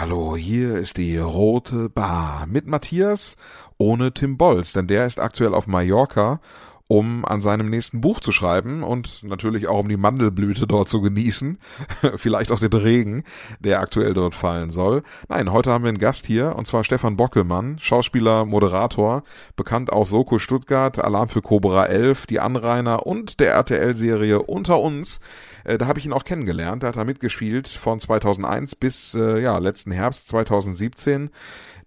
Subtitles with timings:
[0.00, 3.36] Hallo, hier ist die Rote Bar mit Matthias
[3.78, 6.40] ohne Tim Bolz, denn der ist aktuell auf Mallorca
[6.88, 11.02] um an seinem nächsten Buch zu schreiben und natürlich auch um die Mandelblüte dort zu
[11.02, 11.58] genießen.
[12.16, 13.24] Vielleicht auch den Regen,
[13.60, 15.02] der aktuell dort fallen soll.
[15.28, 19.22] Nein, heute haben wir einen Gast hier und zwar Stefan Bockelmann, Schauspieler, Moderator,
[19.54, 25.20] bekannt aus Soko Stuttgart, Alarm für Cobra 11, Die Anrainer und der RTL-Serie Unter uns.
[25.64, 26.82] Äh, da habe ich ihn auch kennengelernt.
[26.82, 31.30] Da hat er mitgespielt von 2001 bis äh, ja letzten Herbst 2017.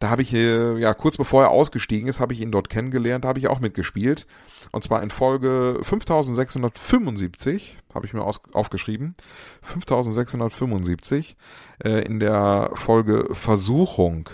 [0.01, 3.23] Da habe ich, äh, ja, kurz bevor er ausgestiegen ist, habe ich ihn dort kennengelernt,
[3.23, 4.25] da habe ich auch mitgespielt.
[4.71, 9.13] Und zwar in Folge 5675, habe ich mir aus, aufgeschrieben.
[9.61, 11.37] 5675,
[11.83, 14.27] äh, in der Folge Versuchung.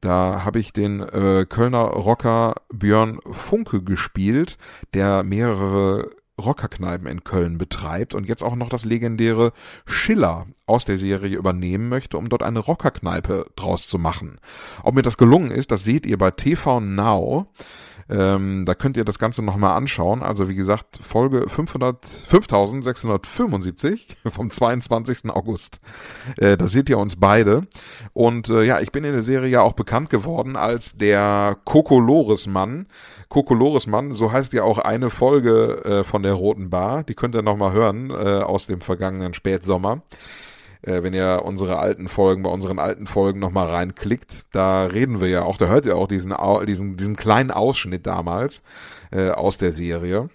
[0.00, 4.56] Da habe ich den äh, Kölner Rocker Björn Funke gespielt,
[4.94, 9.52] der mehrere Rockerkneipen in Köln betreibt und jetzt auch noch das legendäre
[9.86, 14.38] Schiller aus der Serie übernehmen möchte, um dort eine Rockerkneipe draus zu machen.
[14.82, 17.48] Ob mir das gelungen ist, das seht ihr bei TV Now.
[18.10, 20.22] Ähm, da könnt ihr das Ganze nochmal anschauen.
[20.22, 25.30] Also wie gesagt, Folge 500, 5675 vom 22.
[25.30, 25.80] August.
[26.38, 27.66] Äh, da seht ihr uns beide.
[28.14, 32.86] Und äh, ja, ich bin in der Serie ja auch bekannt geworden als der Kokolores-Mann.
[33.28, 37.04] Kokolores-Mann, so heißt ja auch eine Folge äh, von der Roten Bar.
[37.04, 40.02] Die könnt ihr nochmal hören äh, aus dem vergangenen Spätsommer
[40.82, 45.28] äh, wenn ihr unsere alten Folgen, bei unseren alten Folgen nochmal reinklickt, da reden wir
[45.28, 46.34] ja auch, da hört ihr auch diesen,
[46.66, 48.62] diesen, diesen kleinen Ausschnitt damals
[49.10, 50.30] äh, aus der Serie.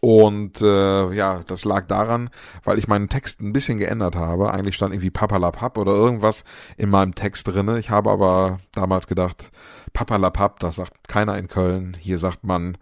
[0.00, 2.30] Und äh, ja, das lag daran,
[2.64, 4.50] weil ich meinen Text ein bisschen geändert habe.
[4.50, 6.44] Eigentlich stand irgendwie Papalapap oder irgendwas
[6.78, 7.78] in meinem Text drinne.
[7.78, 9.50] Ich habe aber damals gedacht,
[9.92, 11.96] Papalapap, das sagt keiner in Köln.
[11.98, 12.76] Hier sagt man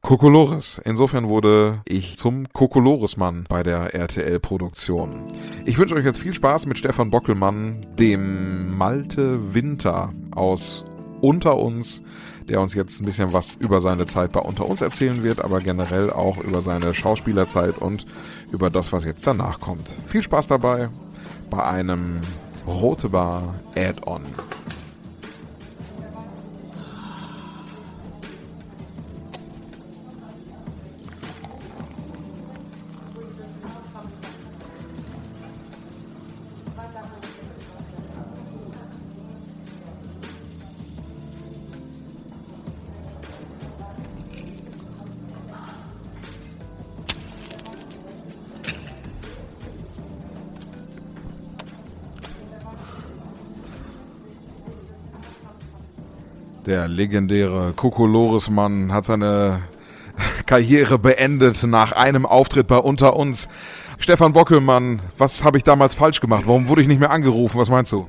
[0.00, 0.80] Kokolores.
[0.84, 5.24] Insofern wurde ich zum Kokolores-Mann bei der RTL-Produktion.
[5.64, 10.84] Ich wünsche euch jetzt viel Spaß mit Stefan Bockelmann, dem Malte Winter aus
[11.20, 12.02] Unter uns,
[12.48, 15.60] der uns jetzt ein bisschen was über seine Zeit bei Unter uns erzählen wird, aber
[15.60, 18.06] generell auch über seine Schauspielerzeit und
[18.52, 19.90] über das, was jetzt danach kommt.
[20.06, 20.88] Viel Spaß dabei
[21.50, 22.20] bei einem
[22.66, 24.22] Rote Bar Add-on.
[56.68, 59.62] Der legendäre Kokolores-Mann hat seine
[60.46, 63.48] Karriere beendet nach einem Auftritt bei Unter uns.
[63.98, 66.42] Stefan Bockelmann, was habe ich damals falsch gemacht?
[66.44, 67.58] Warum wurde ich nicht mehr angerufen?
[67.58, 68.06] Was meinst du?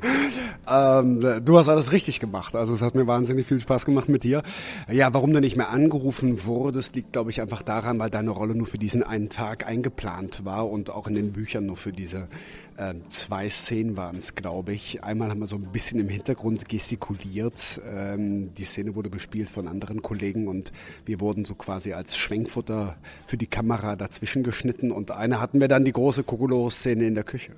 [0.70, 2.54] Ähm, du hast alles richtig gemacht.
[2.54, 4.44] Also es hat mir wahnsinnig viel Spaß gemacht mit dir.
[4.92, 8.56] Ja, warum du nicht mehr angerufen wurdest, liegt, glaube ich, einfach daran, weil deine Rolle
[8.56, 12.28] nur für diesen einen Tag eingeplant war und auch in den Büchern nur für diese
[12.80, 15.04] äh, zwei Szenen waren es, glaube ich.
[15.04, 17.82] Einmal haben wir so ein bisschen im Hintergrund gestikuliert.
[17.86, 20.72] Ähm, die Szene wurde bespielt von anderen Kollegen und
[21.06, 22.96] wir wurden so quasi als Schwenkfutter
[23.26, 24.92] für die Kamera dazwischen geschnitten.
[24.92, 27.52] Und eine hatten wir dann die große Kokolores-Szene in der Küche.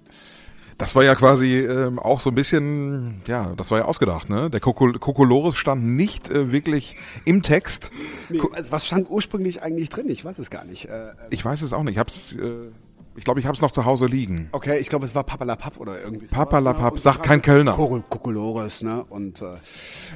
[0.78, 4.50] Das war ja quasi ähm, auch so ein bisschen, ja, das war ja ausgedacht, ne?
[4.50, 6.96] Der Kokolores stand nicht äh, wirklich
[7.26, 7.92] im Text.
[8.30, 8.40] Nee,
[8.70, 10.10] was stand ursprünglich eigentlich drin?
[10.10, 10.86] Ich weiß es gar nicht.
[10.86, 11.94] Äh ich weiß es auch nicht.
[11.94, 12.34] Ich hab's.
[12.34, 12.72] Äh
[13.16, 14.48] ich glaube, ich habe es noch zu Hause liegen.
[14.54, 16.28] Okay, ich glaube, es war Papalapap oder irgendwie.
[16.28, 17.00] Papalapap, ne?
[17.00, 17.74] sagt kein Kölner.
[17.74, 19.04] Kokolores, ne?
[19.10, 19.56] Und äh,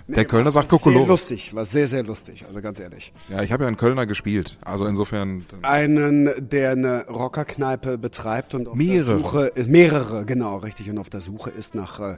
[0.07, 0.99] nee, der Kölner sagt Kokolores.
[0.99, 3.11] Sehr lustig, war sehr, sehr lustig, also ganz ehrlich.
[3.27, 5.45] Ja, ich habe ja einen Kölner gespielt, also insofern.
[5.61, 9.05] Einen, der eine Rockerkneipe betreibt und auf mehrere.
[9.05, 12.17] der Suche, mehrere, genau, richtig, und auf der Suche ist nach äh,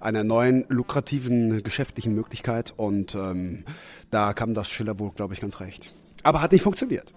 [0.00, 3.64] einer neuen lukrativen geschäftlichen Möglichkeit und ähm,
[4.10, 5.94] da kam das Schiller wohl, glaube ich, ganz recht.
[6.22, 7.12] Aber hat nicht funktioniert.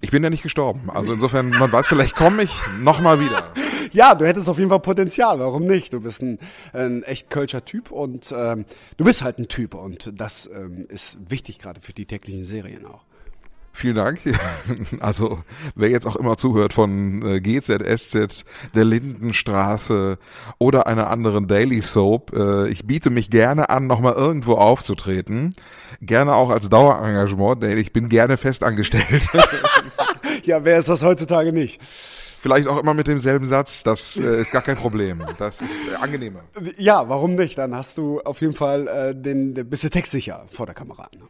[0.00, 0.90] Ich bin ja nicht gestorben.
[0.90, 3.52] Also insofern, man weiß, vielleicht komme ich nochmal wieder.
[3.92, 5.38] Ja, du hättest auf jeden Fall Potenzial.
[5.38, 5.92] Warum nicht?
[5.92, 6.40] Du bist ein,
[6.72, 8.64] ein echt kölscher Typ und ähm,
[8.96, 12.84] du bist halt ein Typ und das ähm, ist wichtig gerade für die täglichen Serien
[12.84, 13.04] auch.
[13.76, 14.20] Vielen Dank.
[15.00, 15.40] Also,
[15.74, 18.44] wer jetzt auch immer zuhört von äh, GZSZ,
[18.74, 20.18] der Lindenstraße
[20.58, 25.54] oder einer anderen Daily Soap, äh, ich biete mich gerne an, nochmal irgendwo aufzutreten.
[26.00, 29.28] Gerne auch als Dauerengagement, denn ich bin gerne festangestellt.
[30.44, 31.80] ja, wer ist das heutzutage nicht?
[32.46, 33.82] Vielleicht auch immer mit demselben Satz.
[33.82, 35.20] Das äh, ist gar kein Problem.
[35.36, 36.42] Das ist äh, angenehmer.
[36.76, 37.58] Ja, warum nicht?
[37.58, 41.08] Dann hast du auf jeden Fall äh, den, den du textsicher vor der Kamera.
[41.12, 41.24] Ne?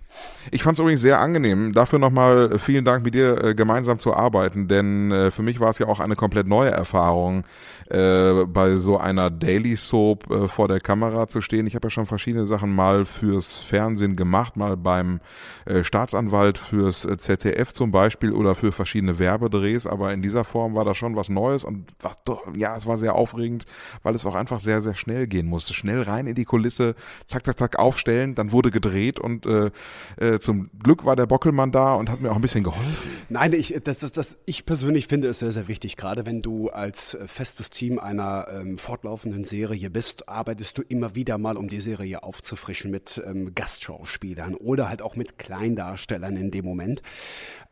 [0.51, 1.73] Ich fand es übrigens sehr angenehm.
[1.73, 5.71] Dafür nochmal vielen Dank mit dir äh, gemeinsam zu arbeiten, denn äh, für mich war
[5.71, 7.45] es ja auch eine komplett neue Erfahrung,
[7.89, 11.67] äh, bei so einer Daily Soap äh, vor der Kamera zu stehen.
[11.67, 15.21] Ich habe ja schon verschiedene Sachen mal fürs Fernsehen gemacht, mal beim
[15.67, 20.75] äh, Staatsanwalt fürs äh, ZDF zum Beispiel oder für verschiedene Werbedrehs, aber in dieser Form
[20.75, 21.87] war das schon was Neues und
[22.25, 23.67] doch, ja, es war sehr aufregend,
[24.03, 25.75] weil es auch einfach sehr, sehr schnell gehen musste.
[25.75, 26.95] Schnell rein in die Kulisse,
[27.27, 29.71] zack, zack, zack, aufstellen, dann wurde gedreht und äh,
[30.17, 33.11] äh, zum Glück war der Bockelmann da und hat mir auch ein bisschen geholfen.
[33.29, 37.15] Nein, ich, das, das, ich persönlich finde es sehr, sehr wichtig, gerade wenn du als
[37.15, 41.81] äh, festes Team einer ähm, fortlaufenden Serie bist, arbeitest du immer wieder mal, um die
[41.81, 47.03] Serie aufzufrischen mit ähm, Gastschauspielern oder halt auch mit Kleindarstellern in dem Moment.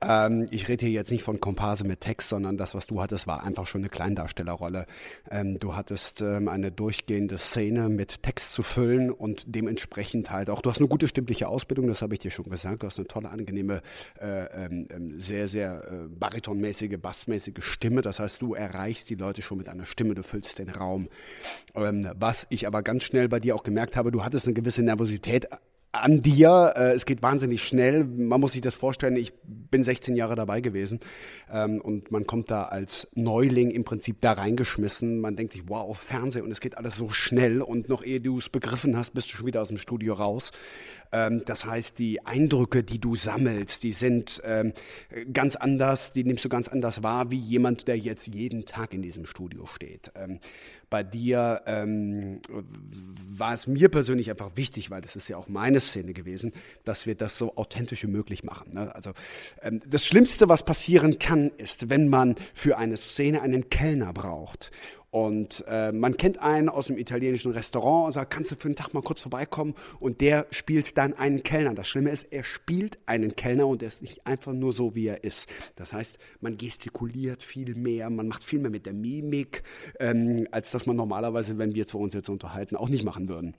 [0.06, 3.26] Ähm, ich rede hier jetzt nicht von Komparse mit Text, sondern das, was du hattest,
[3.26, 4.86] war einfach schon eine Kleindarstellerrolle.
[5.30, 10.60] Ähm, du hattest ähm, eine durchgehende Szene mit Text zu füllen und dementsprechend halt auch,
[10.60, 13.08] du hast eine gute stimmliche Ausbildung, das habe ich dir schon gesagt, du hast eine
[13.08, 13.82] tolle, angenehme,
[14.20, 18.02] äh, ähm, ähm, sehr, sehr äh, baritonmäßige, bassmäßige Stimme.
[18.02, 21.08] Das heißt, du erreichst die Leute schon mit einer Stimme, du füllst den Raum.
[21.74, 24.82] Ähm, was ich aber ganz schnell bei dir auch gemerkt habe, du hattest eine gewisse
[24.82, 25.48] Nervosität
[25.94, 26.74] an dir.
[26.76, 28.04] Äh, es geht wahnsinnig schnell.
[28.04, 31.00] Man muss sich das vorstellen, ich bin 16 Jahre dabei gewesen
[31.52, 35.20] ähm, und man kommt da als Neuling im Prinzip da reingeschmissen.
[35.20, 38.38] Man denkt sich, wow, Fernsehen und es geht alles so schnell und noch ehe du
[38.38, 40.50] es begriffen hast, bist du schon wieder aus dem Studio raus.
[41.14, 44.72] Ähm, das heißt, die Eindrücke, die du sammelst, die sind ähm,
[45.32, 49.00] ganz anders, die nimmst du ganz anders wahr, wie jemand, der jetzt jeden Tag in
[49.00, 50.10] diesem Studio steht.
[50.16, 50.40] Ähm,
[50.90, 56.12] bei dir war es mir persönlich einfach wichtig, weil das ist ja auch meine Szene
[56.12, 56.52] gewesen,
[56.84, 58.70] dass wir das so authentisch wie möglich machen.
[58.74, 58.94] Ne?
[58.94, 59.10] Also
[59.86, 64.70] das Schlimmste, was passieren kann, ist, wenn man für eine Szene einen Kellner braucht
[65.14, 68.74] und äh, man kennt einen aus dem italienischen Restaurant und sagt, kannst du für einen
[68.74, 69.76] Tag mal kurz vorbeikommen?
[70.00, 71.72] Und der spielt dann einen Kellner.
[71.72, 75.06] Das Schlimme ist, er spielt einen Kellner und er ist nicht einfach nur so, wie
[75.06, 75.48] er ist.
[75.76, 79.62] Das heißt, man gestikuliert viel mehr, man macht viel mehr mit der Mimik,
[80.00, 83.54] ähm, als dass man normalerweise, wenn wir zwei uns jetzt unterhalten, auch nicht machen würden.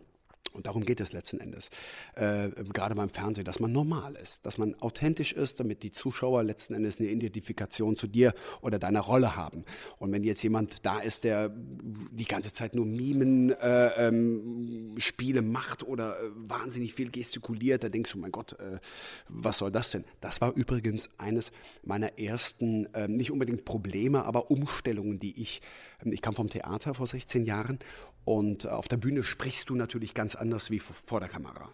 [0.53, 1.69] Und darum geht es letzten Endes,
[2.15, 6.44] äh, gerade beim Fernsehen, dass man normal ist, dass man authentisch ist, damit die Zuschauer
[6.44, 9.65] letzten Endes eine Identifikation zu dir oder deiner Rolle haben.
[10.00, 15.42] Und wenn jetzt jemand da ist, der die ganze Zeit nur Mimen, äh, ähm, Spiele
[15.42, 18.80] macht oder äh, wahnsinnig viel gestikuliert, da denkst du, mein Gott, äh,
[19.27, 20.06] was soll das denn?
[20.21, 21.51] Das war übrigens eines
[21.83, 25.62] meiner ersten, ähm, nicht unbedingt Probleme, aber Umstellungen, die ich,
[26.03, 27.80] ich kam vom Theater vor 16 Jahren
[28.25, 31.69] und auf der Bühne sprichst du natürlich ganz anders wie vor der Kamera.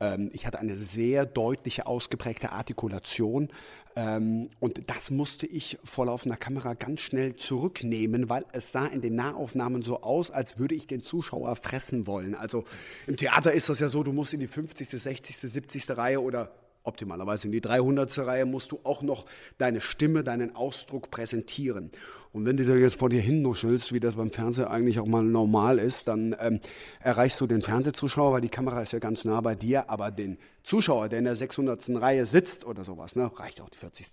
[0.00, 3.48] Ähm, ich hatte eine sehr deutliche, ausgeprägte Artikulation
[3.96, 9.02] ähm, und das musste ich vor laufender Kamera ganz schnell zurücknehmen, weil es sah in
[9.02, 12.34] den Nahaufnahmen so aus, als würde ich den Zuschauer fressen wollen.
[12.34, 12.64] Also
[13.06, 15.90] im Theater ist das ja so, du musst in die 50., 60., 70.
[15.96, 16.52] Reihe oder
[16.84, 18.18] optimalerweise in die 300.
[18.18, 19.26] Reihe musst du auch noch
[19.58, 21.90] deine Stimme, deinen Ausdruck präsentieren.
[22.32, 25.22] Und wenn du da jetzt vor dir hinnuschelst, wie das beim Fernseher eigentlich auch mal
[25.22, 26.60] normal ist, dann ähm,
[27.00, 30.38] erreichst du den Fernsehzuschauer, weil die Kamera ist ja ganz nah bei dir, aber den
[30.68, 31.88] Zuschauer, der in der 600.
[32.00, 34.08] Reihe sitzt oder sowas, ne, reicht auch die 40.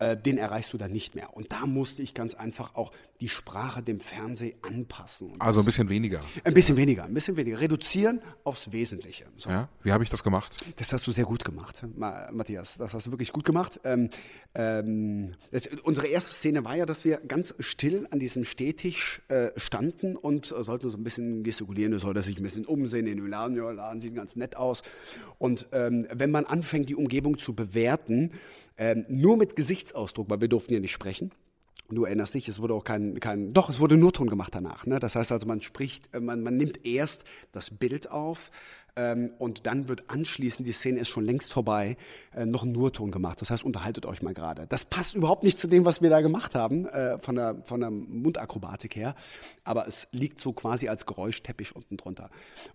[0.00, 1.36] Äh, den erreichst du dann nicht mehr.
[1.36, 2.90] Und da musste ich ganz einfach auch
[3.20, 5.30] die Sprache dem Fernsehen anpassen.
[5.30, 6.20] Und also ein bisschen weniger.
[6.42, 7.60] Ein bisschen weniger, ein bisschen weniger.
[7.60, 9.26] Reduzieren aufs Wesentliche.
[9.36, 9.50] So.
[9.50, 10.56] Ja, wie habe ich das gemacht?
[10.76, 12.76] Das hast du sehr gut gemacht, Matthias.
[12.76, 13.78] Das hast du wirklich gut gemacht.
[13.84, 14.10] Ähm,
[14.56, 19.50] ähm, das, unsere erste Szene war ja, dass wir ganz still an diesem Stehtisch äh,
[19.56, 21.92] standen und äh, sollten so ein bisschen gestikulieren.
[21.92, 23.56] Du solltest sich ein bisschen umsehen in dem Laden.
[23.56, 24.82] Ja, Laden sieht ganz nett aus.
[25.38, 28.32] Und äh, ähm, wenn man anfängt, die Umgebung zu bewerten,
[28.76, 31.30] ähm, nur mit Gesichtsausdruck, weil wir durften ja nicht sprechen.
[31.90, 34.86] Du erinnerst dich, es wurde auch kein, kein doch, es wurde nur Ton gemacht danach.
[34.86, 34.98] Ne?
[34.98, 38.50] Das heißt also, man spricht, äh, man, man nimmt erst das Bild auf,
[38.96, 41.96] ähm, und dann wird anschließend, die Szene ist schon längst vorbei,
[42.34, 43.40] äh, noch ein Nurton gemacht.
[43.40, 44.66] Das heißt, unterhaltet euch mal gerade.
[44.68, 47.80] Das passt überhaupt nicht zu dem, was wir da gemacht haben, äh, von, der, von
[47.80, 49.14] der Mundakrobatik her.
[49.64, 52.30] Aber es liegt so quasi als Geräuschteppich unten drunter.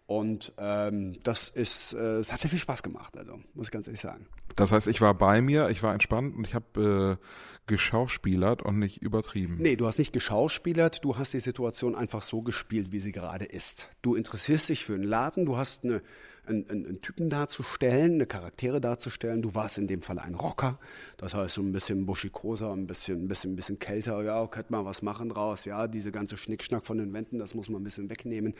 [0.07, 3.87] Und ähm, das ist, äh, es hat sehr viel Spaß gemacht, also muss ich ganz
[3.87, 4.27] ehrlich sagen.
[4.55, 7.25] Das heißt, ich war bei mir, ich war entspannt und ich habe äh,
[7.69, 9.57] geschauspielert und nicht übertrieben.
[9.59, 13.45] Nee, du hast nicht geschauspielert, du hast die Situation einfach so gespielt, wie sie gerade
[13.45, 13.89] ist.
[14.01, 16.01] Du interessierst dich für einen Laden, du hast eine,
[16.49, 19.41] einen, einen, Typen darzustellen, eine Charaktere darzustellen.
[19.41, 20.79] Du warst in dem Fall ein Rocker,
[21.17, 24.21] das heißt so ein bisschen buschikoser, ein bisschen, ein bisschen, ein bisschen kälter.
[24.23, 25.65] Ja, könnte man was machen draus.
[25.65, 28.55] Ja, diese ganze Schnickschnack von den Wänden, das muss man ein bisschen wegnehmen.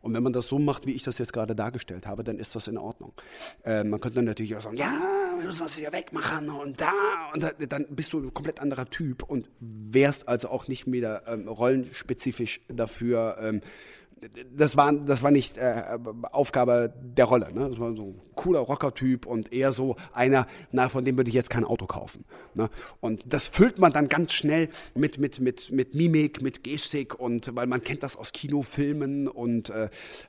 [0.00, 2.54] Und wenn man das so macht, wie ich das jetzt gerade dargestellt habe, dann ist
[2.54, 3.12] das in Ordnung.
[3.64, 4.92] Äh, man könnte dann natürlich auch sagen, ja,
[5.36, 6.92] wir müssen das hier wegmachen und da.
[7.34, 11.22] Und da, dann bist du ein komplett anderer Typ und wärst also auch nicht mehr
[11.26, 13.36] ähm, rollenspezifisch dafür.
[13.40, 13.60] Ähm,
[14.54, 15.98] das war, das war nicht äh,
[16.30, 17.52] Aufgabe der Rolle.
[17.52, 17.68] Ne?
[17.68, 21.34] Das war so ein cooler Rocker-Typ und eher so einer, na, von dem würde ich
[21.34, 22.24] jetzt kein Auto kaufen.
[22.54, 22.70] Ne?
[23.00, 27.54] Und das füllt man dann ganz schnell mit, mit, mit, mit Mimik, mit Gestik und
[27.56, 29.88] weil man kennt das aus Kinofilmen und äh,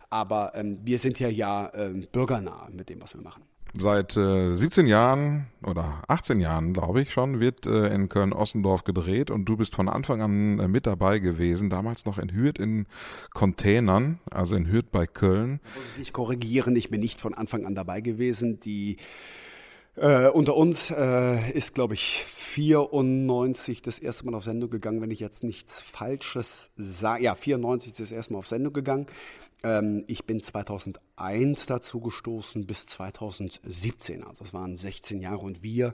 [0.10, 3.44] aber ähm, wir sind ja ja äh, bürgernah mit dem, was wir machen.
[3.76, 9.32] Seit äh, 17 Jahren oder 18 Jahren, glaube ich schon, wird äh, in Köln-Ossendorf gedreht
[9.32, 12.86] und du bist von Anfang an äh, mit dabei gewesen, damals noch in Hürth in
[13.34, 15.60] Containern, also in Hürth bei Köln.
[15.76, 18.60] Muss ich korrigieren, ich bin nicht von Anfang an dabei gewesen.
[18.60, 18.98] Die
[19.96, 25.12] äh, unter uns äh, ist, glaube ich, 94 das erste Mal auf Sendung gegangen, wenn
[25.12, 27.24] ich jetzt nichts Falsches sage.
[27.24, 29.08] Ja, 94 ist das erste Mal auf Sendung gegangen.
[29.64, 35.94] Ähm, ich bin 2001 dazu gestoßen bis 2017, also das waren 16 Jahre und wir,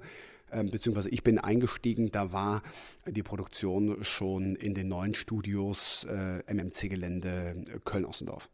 [0.51, 2.63] ähm, beziehungsweise ich bin eingestiegen, da war
[3.05, 8.49] die Produktion schon in den neuen Studios äh, MMC-Gelände äh, Köln-Ossendorf.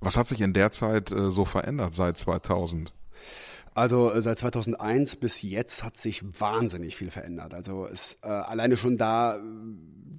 [0.00, 2.94] Was hat sich in der Zeit äh, so verändert seit 2000?
[3.74, 7.54] Also äh, seit 2001 bis jetzt hat sich wahnsinnig viel verändert.
[7.54, 9.40] Also es äh, alleine schon da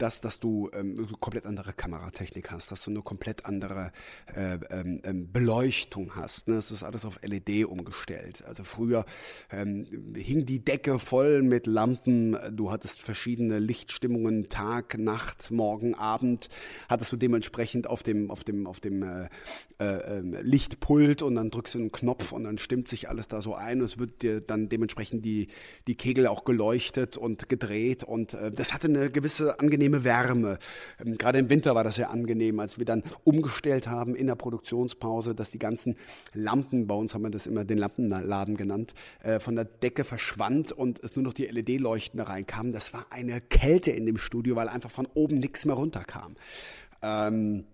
[0.02, 3.92] dass, dass du ähm, komplett andere Kameratechnik hast, dass du eine komplett andere
[4.36, 6.48] äh, ähm, ähm Beleuchtung hast.
[6.48, 6.56] Ne?
[6.56, 8.44] Es ist alles auf LED umgestellt.
[8.48, 9.06] Also früher
[9.52, 12.36] ähm, hing die Decke voll mit Lampen.
[12.52, 16.50] Du hattest verschiedene Lichtstimmungen, Tag, Nacht, Morgen, Abend.
[16.90, 19.30] Hattest du dementsprechend auf dem, auf dem, auf dem äh,
[19.80, 23.42] äh, ähm, Lichtpult und dann drückst du einen Knopf und dann stimmt sich alles da
[23.42, 25.48] so ein und es wird dir dann dementsprechend die,
[25.88, 30.60] die Kegel auch geleuchtet und gedreht und äh, das hatte eine gewisse angenehme Wärme.
[31.04, 34.36] Ähm, gerade im Winter war das sehr angenehm, als wir dann umgestellt haben in der
[34.36, 35.98] Produktionspause, dass die ganzen
[36.34, 38.94] Lampen, bei uns haben wir das immer den Lampenladen genannt,
[39.24, 42.74] äh, von der Decke verschwand und es nur noch die LED-Leuchten reinkamen.
[42.74, 46.36] Das war eine Kälte in dem Studio, weil einfach von oben nichts mehr runterkam.
[47.02, 47.66] Ähm,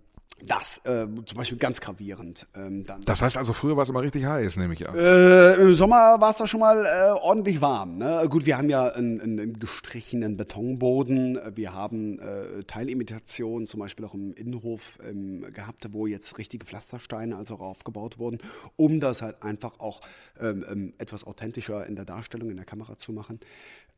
[0.45, 2.45] das äh, zum Beispiel ganz gravierend.
[2.55, 3.01] Ähm, dann.
[3.01, 4.95] Das heißt also, früher war es immer richtig heiß, nehme ich an.
[4.95, 7.97] Äh, Im Sommer war es da schon mal äh, ordentlich warm.
[7.97, 8.25] Ne?
[8.29, 11.39] Gut, wir haben ja einen, einen gestrichenen Betonboden.
[11.55, 17.35] Wir haben äh, Teilimitationen, zum Beispiel auch im Innenhof ähm, gehabt, wo jetzt richtige Pflastersteine
[17.35, 18.37] also aufgebaut wurden,
[18.75, 20.01] um das halt einfach auch
[20.39, 23.39] ähm, ähm, etwas authentischer in der Darstellung, in der Kamera zu machen.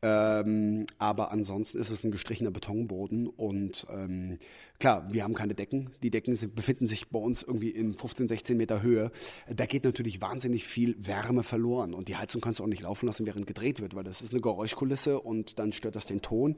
[0.02, 4.38] Ähm, aber ansonsten ist es ein gestrichener Betonboden und ähm,
[4.78, 5.90] klar, wir haben keine Decken.
[6.02, 9.10] Die Decken sind, befinden sich bei uns irgendwie in 15, 16 Meter Höhe.
[9.48, 13.06] Da geht natürlich wahnsinnig viel Wärme verloren und die Heizung kannst du auch nicht laufen
[13.06, 16.56] lassen, während gedreht wird, weil das ist eine Geräuschkulisse und dann stört das den Ton.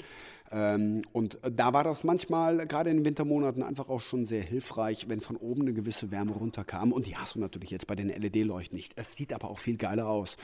[0.50, 5.09] Ähm, und da war das manchmal, gerade in den Wintermonaten, einfach auch schon sehr hilfreich,
[5.09, 6.93] wenn von oben eine gewisse Wärme runterkam.
[6.93, 8.93] Und die hast du natürlich jetzt bei den LED-Leuchten nicht.
[8.97, 10.37] Es sieht aber auch viel geiler aus.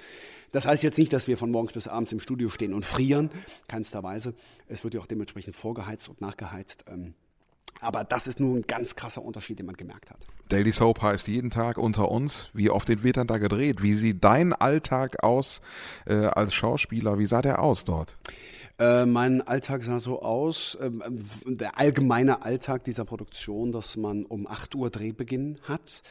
[0.53, 3.31] Das heißt jetzt nicht, dass wir von morgens bis abends im Studio stehen und frieren,
[3.67, 4.35] keinster Weise.
[4.67, 6.85] Es wird ja auch dementsprechend vorgeheizt und nachgeheizt.
[7.81, 10.27] Aber das ist nur ein ganz krasser Unterschied, den man gemerkt hat.
[10.49, 12.51] Daily Soap heißt jeden Tag unter uns.
[12.55, 13.83] Wie oft wird dann da gedreht?
[13.83, 15.61] Wie sieht dein Alltag aus
[16.07, 17.19] äh, als Schauspieler?
[17.19, 18.17] Wie sah der aus dort?
[18.79, 20.91] Äh, mein Alltag sah so aus, äh,
[21.47, 26.03] der allgemeine Alltag dieser Produktion, dass man um 8 Uhr Drehbeginn hat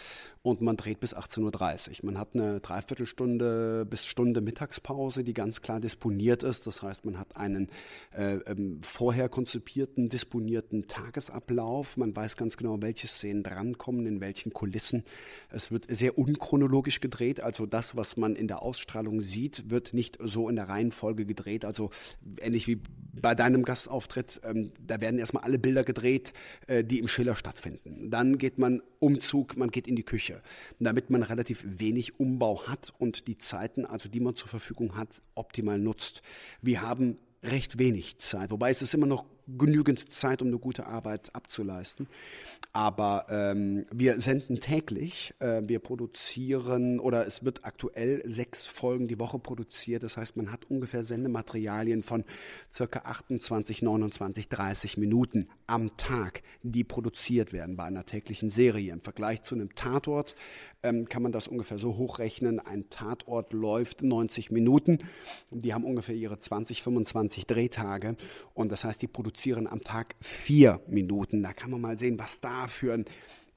[0.47, 2.05] und man dreht bis 18.30 Uhr.
[2.05, 6.65] Man hat eine Dreiviertelstunde bis Stunde Mittagspause, die ganz klar disponiert ist.
[6.67, 7.67] Das heißt, man hat einen
[8.15, 11.97] äh, ähm, vorher konzipierten, disponierten Tagesablauf.
[11.97, 15.03] Man weiß ganz genau, welche Szenen drankommen, in welchen Kulissen.
[15.49, 17.41] Es wird sehr unchronologisch gedreht.
[17.41, 21.65] Also das, was man in der Ausstrahlung sieht, wird nicht so in der Reihenfolge gedreht.
[21.65, 21.89] Also
[22.39, 22.79] ähnlich wie
[23.21, 26.33] bei deinem Gastauftritt, ähm, da werden erstmal alle Bilder gedreht,
[26.67, 28.09] äh, die im Schiller stattfinden.
[28.09, 30.36] Dann geht man Umzug, man geht in die Küche,
[30.79, 35.21] damit man relativ wenig Umbau hat und die Zeiten, also die man zur Verfügung hat,
[35.35, 36.21] optimal nutzt.
[36.61, 40.87] Wir haben recht wenig Zeit, wobei es ist immer noch genügend Zeit, um eine gute
[40.87, 42.07] Arbeit abzuleisten.
[42.73, 49.19] Aber ähm, wir senden täglich, äh, wir produzieren oder es wird aktuell sechs Folgen die
[49.19, 50.03] Woche produziert.
[50.03, 52.23] Das heißt, man hat ungefähr Sendematerialien von
[52.71, 58.93] circa 28, 29, 30 Minuten am Tag, die produziert werden bei einer täglichen Serie.
[58.93, 60.35] Im Vergleich zu einem Tatort
[60.83, 62.59] ähm, kann man das ungefähr so hochrechnen.
[62.59, 64.99] Ein Tatort läuft 90 Minuten.
[65.51, 68.15] Die haben ungefähr ihre 20, 25 Drehtage.
[68.53, 71.43] Und das heißt, die produzieren am Tag vier Minuten.
[71.43, 73.05] Da kann man mal sehen, was da für ein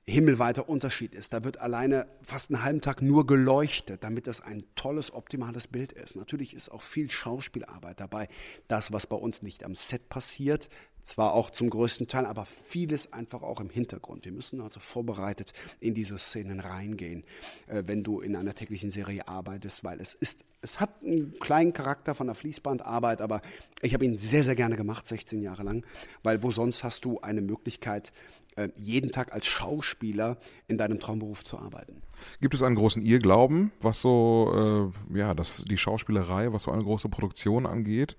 [0.07, 1.33] himmelweiter Unterschied ist.
[1.33, 5.93] Da wird alleine fast einen halben Tag nur geleuchtet, damit das ein tolles, optimales Bild
[5.93, 6.17] ist.
[6.17, 8.29] Natürlich ist auch viel Schauspielarbeit dabei.
[8.69, 10.69] Das, was bei uns nicht am Set passiert,
[11.03, 14.25] zwar auch zum größten Teil, aber vieles einfach auch im Hintergrund.
[14.25, 17.25] Wir müssen also vorbereitet in diese Szenen reingehen,
[17.67, 21.73] äh, wenn du in einer täglichen Serie arbeitest, weil es ist, es hat einen kleinen
[21.73, 23.43] Charakter von der Fließbandarbeit, aber
[23.83, 25.85] ich habe ihn sehr, sehr gerne gemacht, 16 Jahre lang,
[26.23, 28.13] weil wo sonst hast du eine Möglichkeit,
[28.57, 30.37] äh, jeden Tag als Schauspieler
[30.69, 32.03] in deinem Traumberuf zu arbeiten.
[32.41, 36.83] Gibt es einen großen Irrglauben, was so, äh, ja, das, die Schauspielerei, was so eine
[36.83, 38.17] große Produktion angeht?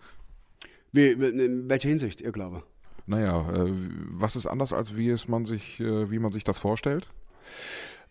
[0.93, 2.63] Wie, in welcher Hinsicht, Irrglaube?
[3.05, 3.71] Naja, äh,
[4.11, 7.07] was ist anders, als wie es man sich, äh, wie man sich das vorstellt?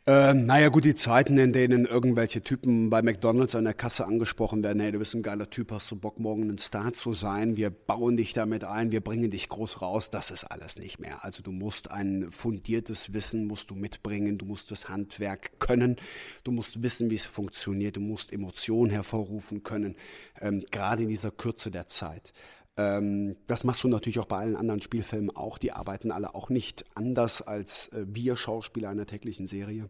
[0.07, 4.65] Ähm, naja, gut, die Zeiten, in denen irgendwelche Typen bei McDonalds an der Kasse angesprochen
[4.65, 7.59] werden, hey, du bist ein geiler Typ, hast du Bock, morgen ein Star zu sein,
[7.59, 11.23] wir bauen dich damit ein, wir bringen dich groß raus, das ist alles nicht mehr.
[11.23, 15.97] Also du musst ein fundiertes Wissen, musst du mitbringen, du musst das Handwerk können,
[16.45, 19.97] du musst wissen, wie es funktioniert, du musst Emotionen hervorrufen können,
[20.41, 22.33] ähm, gerade in dieser Kürze der Zeit.
[22.77, 25.59] Ähm, das machst du natürlich auch bei allen anderen Spielfilmen auch.
[25.59, 29.89] Die arbeiten alle auch nicht anders als äh, wir Schauspieler einer täglichen Serie.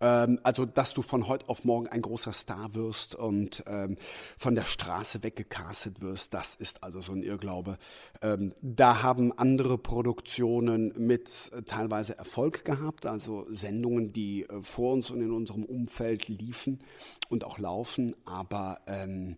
[0.00, 3.96] Ähm, also, dass du von heute auf morgen ein großer Star wirst und ähm,
[4.38, 7.78] von der Straße weggecastet wirst, das ist also so ein Irrglaube.
[8.22, 14.92] Ähm, da haben andere Produktionen mit äh, teilweise Erfolg gehabt, also Sendungen, die äh, vor
[14.92, 16.80] uns und in unserem Umfeld liefen
[17.28, 19.36] und auch laufen, aber ähm,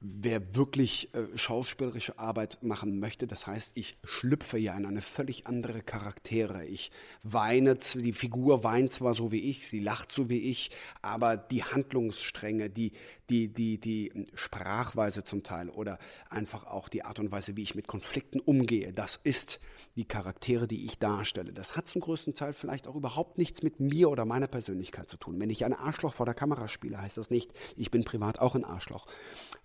[0.00, 5.46] wer wirklich äh, schauspielerische Arbeit machen möchte, das heißt, ich schlüpfe ja in eine völlig
[5.46, 6.66] andere Charaktere.
[6.66, 6.90] Ich
[7.22, 11.64] weine, die Figur weint zwar so wie ich, sie lacht so wie ich, aber die
[11.64, 12.92] Handlungsstränge, die,
[13.30, 15.98] die, die, die Sprachweise zum Teil oder
[16.28, 19.60] einfach auch die Art und Weise, wie ich mit Konflikten umgehe, das ist
[19.96, 21.54] die Charaktere, die ich darstelle.
[21.54, 25.16] Das hat zum größten Teil vielleicht auch überhaupt nichts mit mir oder meiner Persönlichkeit zu
[25.16, 25.40] tun.
[25.40, 28.54] Wenn ich ein Arschloch vor der Kamera spiele, heißt das nicht, ich bin privat auch
[28.54, 29.06] ein Arschloch.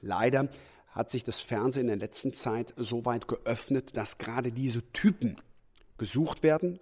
[0.02, 0.50] Leider
[0.90, 5.38] hat sich das Fernsehen in der letzten Zeit so weit geöffnet, dass gerade diese Typen
[5.98, 6.80] gesucht werden,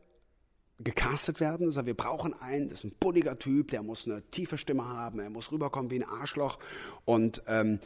[0.79, 1.67] gecastet werden.
[1.67, 5.19] Also wir brauchen einen, das ist ein bulliger Typ, der muss eine tiefe Stimme haben,
[5.19, 6.57] er muss rüberkommen wie ein Arschloch
[7.05, 7.79] und ähm,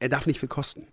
[0.00, 0.86] er darf nicht viel kosten.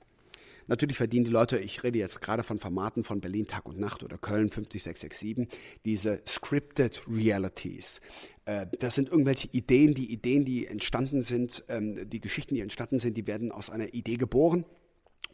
[0.67, 4.03] Natürlich verdienen die Leute, ich rede jetzt gerade von Formaten von Berlin Tag und Nacht
[4.03, 5.47] oder Köln 50667,
[5.85, 8.01] diese scripted Realities.
[8.45, 12.99] Äh, das sind irgendwelche Ideen, die Ideen, die entstanden sind, ähm, die Geschichten, die entstanden
[12.99, 14.65] sind, die werden aus einer Idee geboren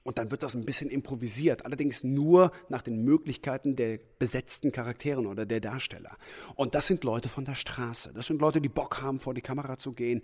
[0.03, 5.27] und dann wird das ein bisschen improvisiert, allerdings nur nach den Möglichkeiten der besetzten Charakteren
[5.27, 6.17] oder der Darsteller.
[6.55, 8.11] Und das sind Leute von der Straße.
[8.13, 10.21] Das sind Leute, die Bock haben, vor die Kamera zu gehen.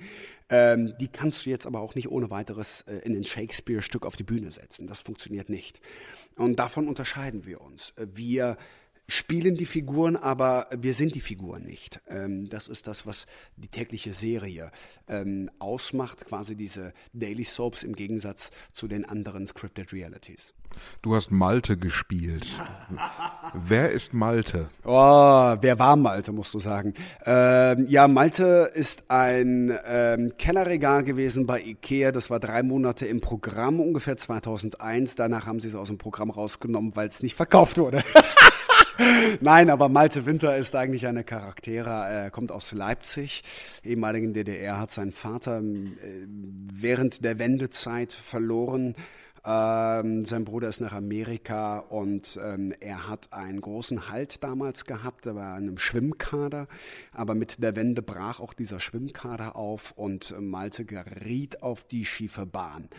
[0.50, 4.16] Ähm, die kannst du jetzt aber auch nicht ohne weiteres äh, in ein Shakespeare-Stück auf
[4.16, 4.88] die Bühne setzen.
[4.88, 5.82] Das funktioniert nicht.
[6.36, 7.94] Und davon unterscheiden wir uns.
[7.98, 8.58] Wir
[9.08, 12.02] spielen die Figuren, aber wir sind die Figuren nicht.
[12.10, 14.72] Ähm, das ist das, was die tägliche Serie
[15.08, 20.54] ähm, ausmacht, quasi diese Daily Soaps im Gegensatz zu den anderen Scripted Realities.
[21.02, 22.48] Du hast Malte gespielt.
[23.54, 24.70] wer ist Malte?
[24.84, 26.94] Oh, wer war Malte, musst du sagen.
[27.26, 32.12] Ähm, ja, Malte ist ein ähm, Kellerregal gewesen bei Ikea.
[32.12, 35.16] Das war drei Monate im Programm, ungefähr 2001.
[35.16, 38.04] Danach haben sie es aus dem Programm rausgenommen, weil es nicht verkauft wurde.
[39.42, 41.90] Nein, aber Malte Winter ist eigentlich eine Charaktere.
[41.90, 43.44] Er kommt aus Leipzig,
[43.84, 46.26] ehemaligen DDR, hat seinen Vater äh,
[46.74, 48.96] während der Wendezeit verloren.
[49.46, 55.26] Ähm, sein Bruder ist nach Amerika und ähm, er hat einen großen Halt damals gehabt.
[55.26, 56.68] Er war in einem Schwimmkader,
[57.14, 62.46] aber mit der Wende brach auch dieser Schwimmkader auf und Malte geriet auf die schiefe
[62.46, 62.90] Bahn.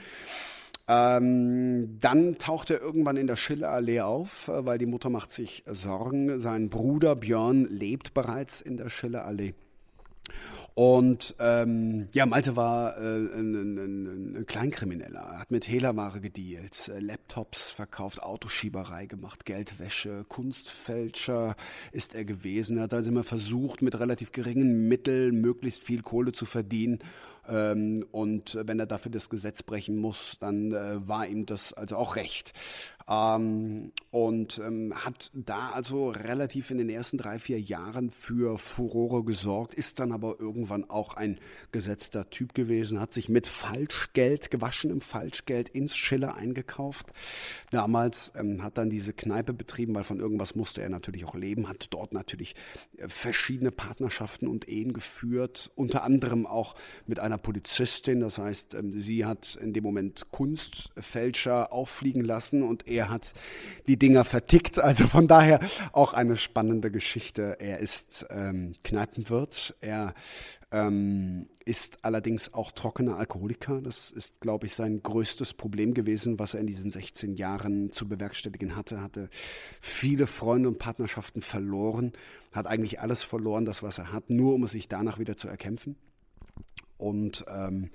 [0.89, 5.63] Ähm, dann taucht er irgendwann in der Schillerallee auf, äh, weil die Mutter macht sich
[5.67, 6.41] Sorgen.
[6.41, 9.55] Sein Bruder Björn lebt bereits in der Schillerallee.
[10.75, 17.01] Und ähm, ja, Malte war äh, ein, ein, ein, Kleinkrimineller, hat mit Hehlerware gedealt, äh,
[17.01, 21.57] Laptops verkauft, Autoschieberei gemacht, Geldwäsche, Kunstfälscher
[21.91, 22.77] ist er gewesen.
[22.77, 27.01] Er hat also immer versucht, mit relativ geringen Mitteln möglichst viel Kohle zu verdienen
[27.49, 32.17] und wenn er dafür das Gesetz brechen muss, dann äh, war ihm das also auch
[32.17, 32.53] recht.
[33.09, 39.25] Ähm, und ähm, hat da also relativ in den ersten drei, vier Jahren für Furore
[39.25, 41.39] gesorgt, ist dann aber irgendwann auch ein
[41.73, 47.13] gesetzter Typ gewesen, hat sich mit Falschgeld, gewaschenem Falschgeld ins Schiller eingekauft.
[47.71, 51.69] Damals ähm, hat dann diese Kneipe betrieben, weil von irgendwas musste er natürlich auch leben,
[51.69, 52.55] hat dort natürlich
[52.97, 56.75] äh, verschiedene Partnerschaften und Ehen geführt, unter anderem auch
[57.07, 58.21] mit einer Polizistin.
[58.21, 63.33] Das heißt, ähm, sie hat in dem Moment Kunstfälscher auffliegen lassen und er hat
[63.87, 64.79] die Dinger vertickt.
[64.79, 65.61] Also von daher
[65.93, 67.57] auch eine spannende Geschichte.
[67.61, 69.77] Er ist ähm, Kneipenwirt.
[69.81, 70.15] Er
[70.71, 73.81] ähm, ist allerdings auch trockener Alkoholiker.
[73.81, 78.09] Das ist, glaube ich, sein größtes Problem gewesen, was er in diesen 16 Jahren zu
[78.09, 79.01] bewerkstelligen hatte.
[79.01, 79.29] Hatte
[79.81, 82.13] viele Freunde und Partnerschaften verloren,
[82.53, 85.49] hat eigentlich alles verloren, das, was er hat, nur um es sich danach wieder zu
[85.49, 85.97] erkämpfen.
[86.99, 87.91] Und ähm,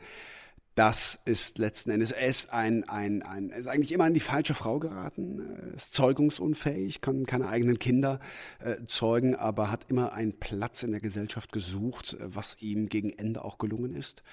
[0.75, 4.55] das ist letzten Endes, er ist ein, ein, ein, ist eigentlich immer an die falsche
[4.55, 8.19] Frau geraten, er ist zeugungsunfähig, kann keine eigenen Kinder
[8.59, 13.11] äh, zeugen, aber hat immer einen Platz in der Gesellschaft gesucht, äh, was ihm gegen
[13.11, 14.23] Ende auch gelungen ist.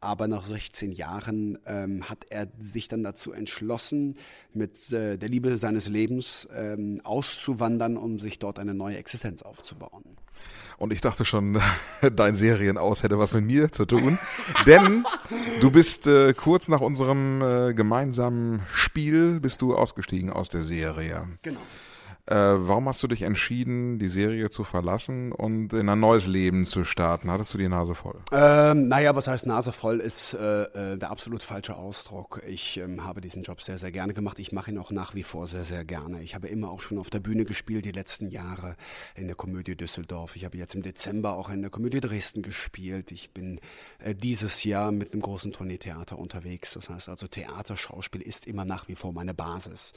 [0.00, 4.14] Aber nach 16 Jahren ähm, hat er sich dann dazu entschlossen,
[4.52, 10.16] mit äh, der Liebe seines Lebens ähm, auszuwandern, um sich dort eine neue Existenz aufzubauen.
[10.78, 11.60] Und ich dachte schon,
[12.16, 14.18] dein Serienaus hätte was mit mir zu tun.
[14.66, 15.04] Denn
[15.60, 21.26] du bist äh, kurz nach unserem äh, gemeinsamen Spiel bist du ausgestiegen aus der Serie.
[21.42, 21.60] Genau.
[22.28, 26.66] Äh, warum hast du dich entschieden, die Serie zu verlassen und in ein neues Leben
[26.66, 27.30] zu starten?
[27.30, 28.18] Hattest du die Nase voll?
[28.32, 32.42] Ähm, naja, was heißt Nase voll, ist äh, äh, der absolut falsche Ausdruck.
[32.44, 34.40] Ich ähm, habe diesen Job sehr, sehr gerne gemacht.
[34.40, 36.20] Ich mache ihn auch nach wie vor sehr, sehr gerne.
[36.20, 38.74] Ich habe immer auch schon auf der Bühne gespielt, die letzten Jahre
[39.14, 40.34] in der Komödie Düsseldorf.
[40.34, 43.12] Ich habe jetzt im Dezember auch in der Komödie Dresden gespielt.
[43.12, 43.60] Ich bin
[44.00, 46.74] äh, dieses Jahr mit einem großen Tourneetheater unterwegs.
[46.74, 49.92] Das heißt also, Theaterschauspiel ist immer nach wie vor meine Basis.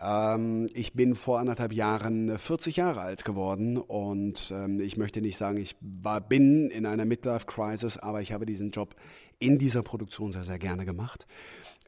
[0.00, 5.36] Ähm, ich bin vor anderthalb Jahren 40 Jahre alt geworden und ähm, ich möchte nicht
[5.36, 8.94] sagen, ich war, bin in einer Midlife-Crisis, aber ich habe diesen Job
[9.38, 11.26] in dieser Produktion sehr, sehr gerne gemacht.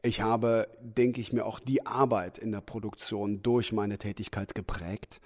[0.03, 5.21] Ich habe, denke ich mir, auch die Arbeit in der Produktion durch meine Tätigkeit geprägt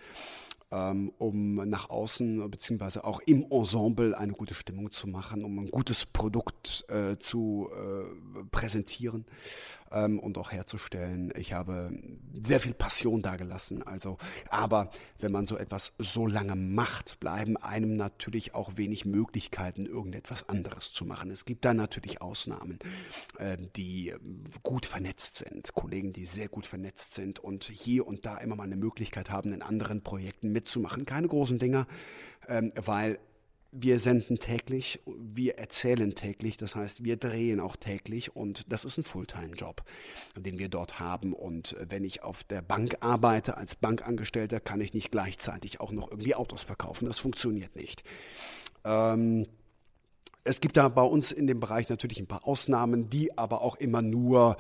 [0.72, 5.72] ähm, um nach außen beziehungsweise auch im Ensemble eine gute Stimmung zu machen, um ein
[5.72, 9.26] gutes Produkt äh, zu äh, präsentieren
[9.92, 11.34] ähm, und auch herzustellen.
[11.38, 11.92] Ich habe
[12.44, 13.84] sehr viel Passion dagelassen.
[13.84, 14.18] Also,
[14.50, 20.48] aber wenn man so etwas so lange macht, bleiben einem natürlich auch wenig Möglichkeiten, irgendetwas
[20.50, 21.32] anderes zu machen.
[21.32, 22.80] Es gibt da natürlich Ausnahmen,
[23.38, 24.14] äh, die
[24.64, 28.64] gut vernetzt sind, Kollegen, die sehr gut vernetzt sind und hier und da immer mal
[28.64, 31.06] eine Möglichkeit haben, in anderen Projekten mitzumachen.
[31.06, 31.88] Keine großen Dinger,
[32.48, 33.20] ähm, weil
[33.80, 38.98] wir senden täglich, wir erzählen täglich, das heißt, wir drehen auch täglich und das ist
[38.98, 39.84] ein Fulltime-Job,
[40.36, 41.34] den wir dort haben.
[41.34, 46.10] Und wenn ich auf der Bank arbeite als Bankangestellter, kann ich nicht gleichzeitig auch noch
[46.10, 47.06] irgendwie Autos verkaufen.
[47.08, 48.04] Das funktioniert nicht.
[48.84, 49.46] Ähm,
[50.44, 53.76] es gibt da bei uns in dem Bereich natürlich ein paar Ausnahmen, die aber auch
[53.76, 54.58] immer nur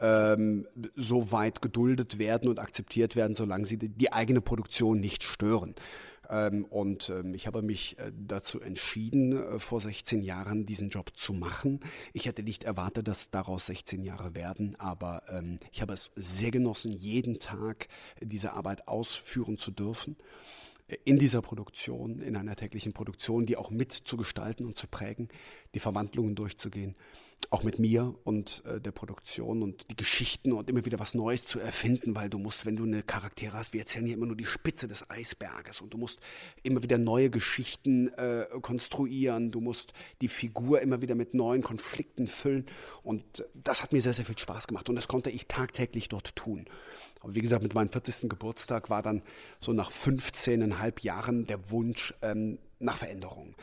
[0.00, 5.22] ähm, so weit geduldet werden und akzeptiert werden, solange sie die, die eigene Produktion nicht
[5.22, 5.74] stören.
[6.28, 11.12] Ähm, und ähm, ich habe mich äh, dazu entschieden, äh, vor 16 Jahren diesen Job
[11.16, 11.80] zu machen.
[12.12, 16.50] Ich hätte nicht erwartet, dass daraus 16 Jahre werden, aber ähm, ich habe es sehr
[16.50, 17.88] genossen, jeden Tag
[18.20, 20.16] diese Arbeit ausführen zu dürfen
[20.88, 24.86] äh, in dieser Produktion, in einer täglichen Produktion, die auch mit zu gestalten und zu
[24.86, 25.28] prägen,
[25.74, 26.94] die Verwandlungen durchzugehen
[27.50, 31.46] auch mit mir und äh, der Produktion und die Geschichten und immer wieder was Neues
[31.46, 34.36] zu erfinden, weil du musst, wenn du eine Charaktere hast, wir erzählen hier immer nur
[34.36, 36.20] die Spitze des Eisberges und du musst
[36.62, 42.28] immer wieder neue Geschichten äh, konstruieren, du musst die Figur immer wieder mit neuen Konflikten
[42.28, 42.66] füllen
[43.02, 46.36] und das hat mir sehr, sehr viel Spaß gemacht und das konnte ich tagtäglich dort
[46.36, 46.66] tun.
[47.20, 48.28] Aber wie gesagt, mit meinem 40.
[48.28, 49.22] Geburtstag war dann
[49.58, 53.56] so nach 15,5 Jahren der Wunsch ähm, nach Veränderung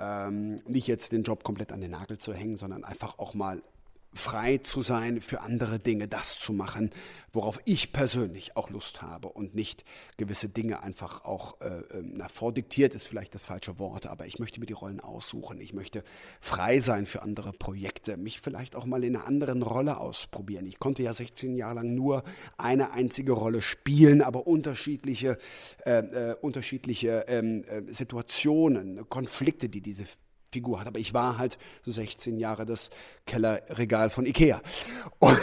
[0.00, 3.62] ähm, nicht jetzt den Job komplett an den Nagel zu hängen, sondern einfach auch mal
[4.12, 6.90] frei zu sein für andere Dinge, das zu machen,
[7.32, 9.84] worauf ich persönlich auch Lust habe und nicht
[10.16, 14.38] gewisse Dinge einfach auch äh, ähm, na, vordiktiert ist vielleicht das falsche Wort, aber ich
[14.38, 15.60] möchte mir die Rollen aussuchen.
[15.60, 16.02] Ich möchte
[16.40, 20.66] frei sein für andere Projekte, mich vielleicht auch mal in einer anderen Rolle ausprobieren.
[20.66, 22.24] Ich konnte ja 16 Jahre lang nur
[22.58, 25.38] eine einzige Rolle spielen, aber unterschiedliche,
[25.84, 30.04] äh, äh, unterschiedliche ähm, äh, Situationen, Konflikte, die diese
[30.50, 30.86] Figur hat.
[30.86, 32.90] Aber ich war halt so 16 Jahre das
[33.26, 34.60] Kellerregal von Ikea.
[35.18, 35.38] Und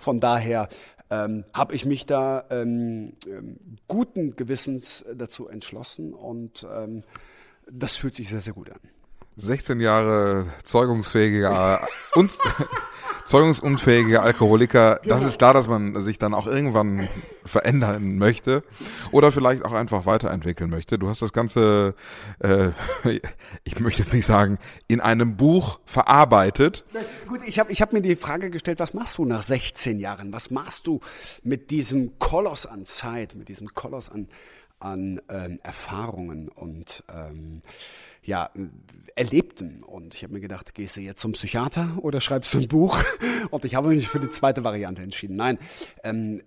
[0.00, 0.68] von daher
[1.10, 7.04] ähm, habe ich mich da ähm, ähm, guten Gewissens dazu entschlossen und ähm,
[7.70, 8.80] das fühlt sich sehr, sehr gut an.
[9.36, 12.38] 16 Jahre zeugungsfähiger und
[13.26, 15.14] zeugungsunfähige Alkoholiker, genau.
[15.14, 17.06] das ist klar, dass man sich dann auch irgendwann
[17.44, 18.62] verändern möchte
[19.10, 20.98] oder vielleicht auch einfach weiterentwickeln möchte.
[20.98, 21.94] Du hast das Ganze,
[22.38, 22.70] äh,
[23.64, 26.86] ich möchte jetzt nicht sagen, in einem Buch verarbeitet.
[27.26, 30.32] Gut, ich habe ich hab mir die Frage gestellt, was machst du nach 16 Jahren?
[30.32, 31.00] Was machst du
[31.42, 34.28] mit diesem Koloss an Zeit, mit diesem Koloss an,
[34.78, 37.62] an ähm, Erfahrungen und ähm,
[38.26, 38.50] ja,
[39.14, 39.82] Erlebten.
[39.82, 43.02] Und ich habe mir gedacht, gehst du jetzt zum Psychiater oder schreibst du ein Buch?
[43.50, 45.36] Und ich habe mich für die zweite Variante entschieden.
[45.36, 45.58] Nein,
[46.04, 46.42] ähm,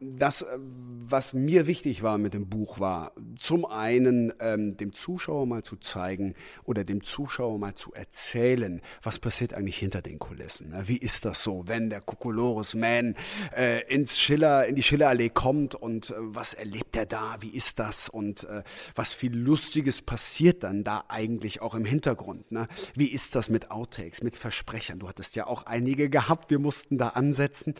[0.00, 5.46] das, äh, was mir wichtig war mit dem Buch, war zum einen ähm, dem Zuschauer
[5.46, 10.70] mal zu zeigen oder dem Zuschauer mal zu erzählen, was passiert eigentlich hinter den Kulissen.
[10.70, 10.82] Ne?
[10.86, 13.14] Wie ist das so, wenn der Kokolores Man
[13.56, 17.36] äh, ins Schiller, in die Schillerallee kommt und äh, was erlebt er da?
[17.40, 18.08] Wie ist das?
[18.08, 18.62] Und äh,
[18.94, 22.50] was viel Lustiges passiert dann da eigentlich auch im Hintergrund?
[22.50, 22.66] Ne?
[22.94, 24.98] Wie ist das mit Outtakes, mit Versprechern?
[24.98, 27.74] Du hattest ja auch einige gehabt, wir mussten da ansetzen.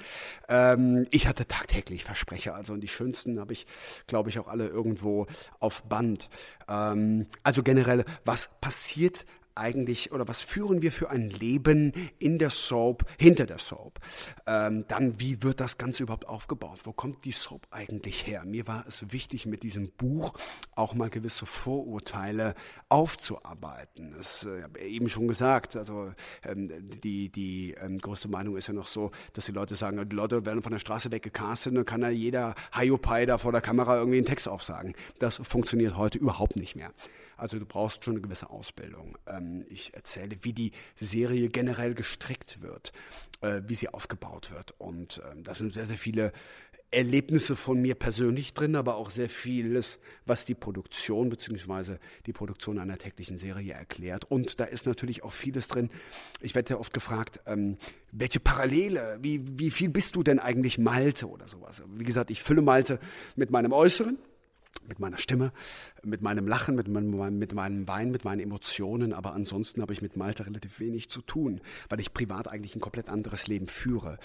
[0.48, 2.54] Ähm, ich hatte tagtäglich täglich Versprecher.
[2.54, 3.66] Also und die schönsten habe ich,
[4.06, 5.26] glaube ich, auch alle irgendwo
[5.60, 6.28] auf Band.
[6.68, 9.24] Ähm, also generell, was passiert
[9.56, 13.98] eigentlich oder was führen wir für ein Leben in der Soap, hinter der Soap?
[14.46, 16.80] Ähm, dann, wie wird das Ganze überhaupt aufgebaut?
[16.84, 18.44] Wo kommt die Soap eigentlich her?
[18.44, 20.34] Mir war es wichtig, mit diesem Buch
[20.74, 22.54] auch mal gewisse Vorurteile
[22.88, 24.14] aufzuarbeiten.
[24.16, 25.76] Das äh, habe eben schon gesagt.
[25.76, 26.12] Also
[26.44, 26.70] ähm,
[27.02, 30.44] die, die ähm, größte Meinung ist ja noch so, dass die Leute sagen, die Leute
[30.44, 33.96] werden von der Straße weggecastet und dann kann ja jeder Haiopai da vor der Kamera
[33.98, 34.94] irgendwie einen Text aufsagen.
[35.18, 36.92] Das funktioniert heute überhaupt nicht mehr.
[37.36, 39.18] Also du brauchst schon eine gewisse Ausbildung.
[39.26, 42.92] Ähm, ich erzähle, wie die Serie generell gestrickt wird,
[43.40, 44.74] äh, wie sie aufgebaut wird.
[44.78, 46.32] Und ähm, da sind sehr, sehr viele
[46.90, 51.96] Erlebnisse von mir persönlich drin, aber auch sehr vieles, was die Produktion bzw.
[52.26, 54.24] die Produktion einer täglichen Serie erklärt.
[54.24, 55.90] Und da ist natürlich auch vieles drin.
[56.40, 57.76] Ich werde ja oft gefragt, ähm,
[58.12, 61.82] welche Parallele, wie, wie viel bist du denn eigentlich Malte oder sowas?
[61.96, 63.00] Wie gesagt, ich fülle Malte
[63.34, 64.16] mit meinem Äußeren
[64.88, 65.52] mit meiner Stimme,
[66.02, 69.12] mit meinem Lachen, mit meinem, mit meinem Wein, mit meinen Emotionen.
[69.12, 72.80] Aber ansonsten habe ich mit Malta relativ wenig zu tun, weil ich privat eigentlich ein
[72.80, 74.18] komplett anderes Leben führe.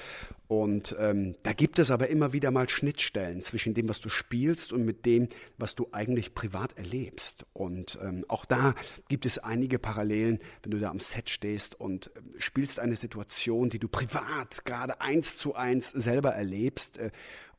[0.48, 4.74] Und ähm, da gibt es aber immer wieder mal Schnittstellen zwischen dem, was du spielst
[4.74, 7.46] und mit dem, was du eigentlich privat erlebst.
[7.54, 8.76] Und ähm, auch da
[9.10, 13.70] gibt es einige Parallelen, wenn du da am Set stehst und äh, spielst eine Situation,
[13.70, 16.98] die du privat gerade eins zu eins selber erlebst.
[16.98, 17.12] Äh,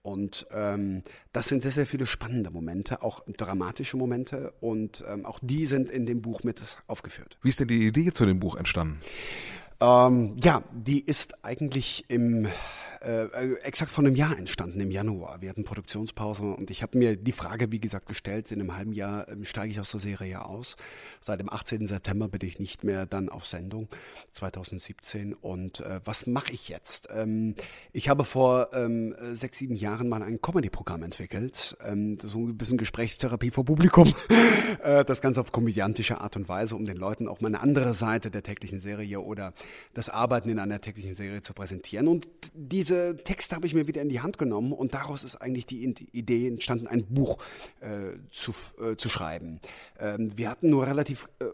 [0.03, 4.53] und ähm, das sind sehr, sehr viele spannende Momente, auch dramatische Momente.
[4.61, 7.39] Und ähm, auch die sind in dem Buch mit aufgeführt.
[7.43, 9.01] Wie ist denn die Idee zu dem Buch entstanden?
[9.81, 12.49] Ähm, ja, die ist eigentlich im
[13.03, 15.41] äh, äh, exakt vor einem Jahr entstanden, im Januar.
[15.41, 18.93] Wir hatten Produktionspause und ich habe mir die Frage, wie gesagt, gestellt, in einem halben
[18.93, 20.77] Jahr ähm, steige ich aus der Serie aus.
[21.21, 21.89] Seit dem 18.
[21.89, 23.89] September bin ich nicht mehr dann auf Sendung,
[24.31, 25.35] 2017.
[25.35, 27.09] Und äh, was mache ich jetzt?
[27.13, 27.57] Ähm,
[27.93, 32.79] ich habe vor ähm, sechs, sieben Jahren mal ein Comedy-Programm entwickelt, ähm, so ein bisschen
[32.79, 34.15] Gesprächstherapie vor Publikum.
[34.85, 37.95] äh, das Ganze auf komödiantische Art und Weise, um den Leuten auch mal eine andere
[37.95, 39.55] Seite der täglichen Serie oder
[39.93, 42.07] das Arbeiten in einer täglichen Serie zu präsentieren.
[42.07, 45.37] Und diese diese Texte habe ich mir wieder in die Hand genommen und daraus ist
[45.37, 47.39] eigentlich die Idee entstanden, ein Buch
[47.81, 49.61] äh, zu, äh, zu schreiben.
[49.99, 51.47] Ähm, wir hatten nur relativ äh,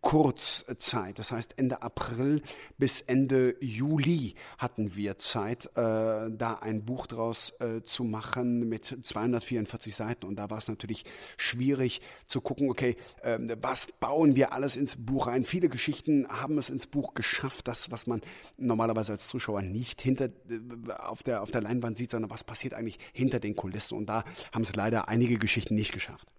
[0.00, 1.18] kurz Zeit.
[1.18, 2.42] Das heißt, Ende April
[2.78, 8.98] bis Ende Juli hatten wir Zeit, äh, da ein Buch draus äh, zu machen mit
[9.02, 10.26] 244 Seiten.
[10.26, 11.04] Und da war es natürlich
[11.36, 15.44] schwierig zu gucken, okay, äh, was bauen wir alles ins Buch rein?
[15.44, 18.20] Viele Geschichten haben es ins Buch geschafft, das, was man
[18.56, 22.74] normalerweise als Zuschauer nicht hinter, äh, auf, der, auf der Leinwand sieht, sondern was passiert
[22.74, 23.96] eigentlich hinter den Kulissen.
[23.96, 26.35] Und da haben es leider einige Geschichten nicht geschafft.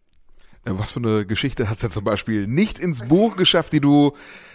[0.67, 3.79] Äh, was für eine Geschichte hat es ja zum Beispiel nicht ins Buch geschafft, die
[3.79, 4.13] du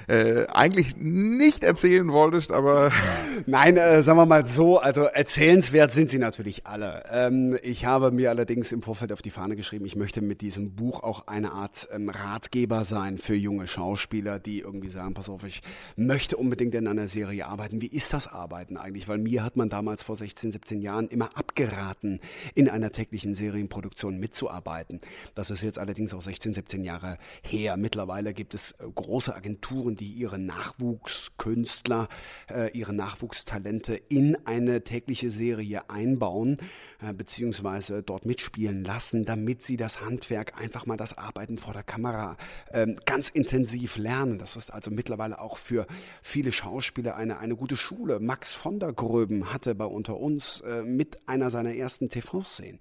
[0.09, 2.92] äh, eigentlich nicht erzählen wolltest, aber.
[3.46, 7.05] Nein, äh, sagen wir mal so, also erzählenswert sind sie natürlich alle.
[7.11, 10.75] Ähm, ich habe mir allerdings im Vorfeld auf die Fahne geschrieben, ich möchte mit diesem
[10.75, 15.44] Buch auch eine Art ähm, Ratgeber sein für junge Schauspieler, die irgendwie sagen, pass auf,
[15.44, 15.62] ich
[15.96, 17.81] möchte unbedingt in einer Serie arbeiten.
[17.81, 19.09] Wie ist das Arbeiten eigentlich?
[19.09, 22.20] Weil mir hat man damals vor 16, 17 Jahren immer abgeraten,
[22.55, 25.01] in einer täglichen Serienproduktion mitzuarbeiten.
[25.35, 27.77] Das ist jetzt allerdings auch 16, 17 Jahre her.
[27.77, 32.09] Mittlerweile gibt es äh, große Agenturen, die ihre Nachwuchskünstler,
[32.51, 36.59] äh, ihre Nachwuchstalente in eine tägliche Serie einbauen,
[37.01, 41.83] äh, beziehungsweise dort mitspielen lassen, damit sie das Handwerk, einfach mal das Arbeiten vor der
[41.83, 42.37] Kamera
[42.71, 44.38] äh, ganz intensiv lernen.
[44.38, 45.87] Das ist also mittlerweile auch für
[46.21, 48.21] viele Schauspieler eine, eine gute Schule.
[48.21, 52.81] Max von der Gröben hatte bei unter uns mit einer seiner ersten TV-Szenen.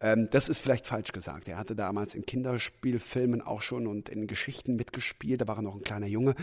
[0.00, 1.48] Ähm, das ist vielleicht falsch gesagt.
[1.48, 5.40] Er hatte damals in Kinderspielfilmen auch schon und in Geschichten mitgespielt.
[5.40, 6.34] Da war er noch ein kleiner Junge.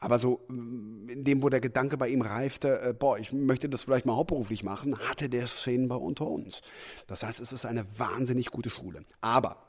[0.00, 3.68] Aber so mm, in dem, wo der Gedanke bei ihm reifte, äh, boah, ich möchte
[3.68, 6.62] das vielleicht mal hauptberuflich machen, hatte der Szenen bei unter uns.
[7.06, 9.04] Das heißt, es ist eine wahnsinnig gute Schule.
[9.20, 9.67] Aber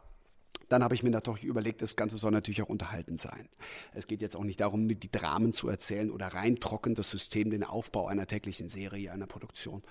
[0.69, 3.49] dann habe ich mir natürlich überlegt, das Ganze soll natürlich auch unterhaltend sein.
[3.93, 7.49] Es geht jetzt auch nicht darum, die Dramen zu erzählen oder rein trocken das System,
[7.49, 9.83] den Aufbau einer täglichen Serie, einer Produktion,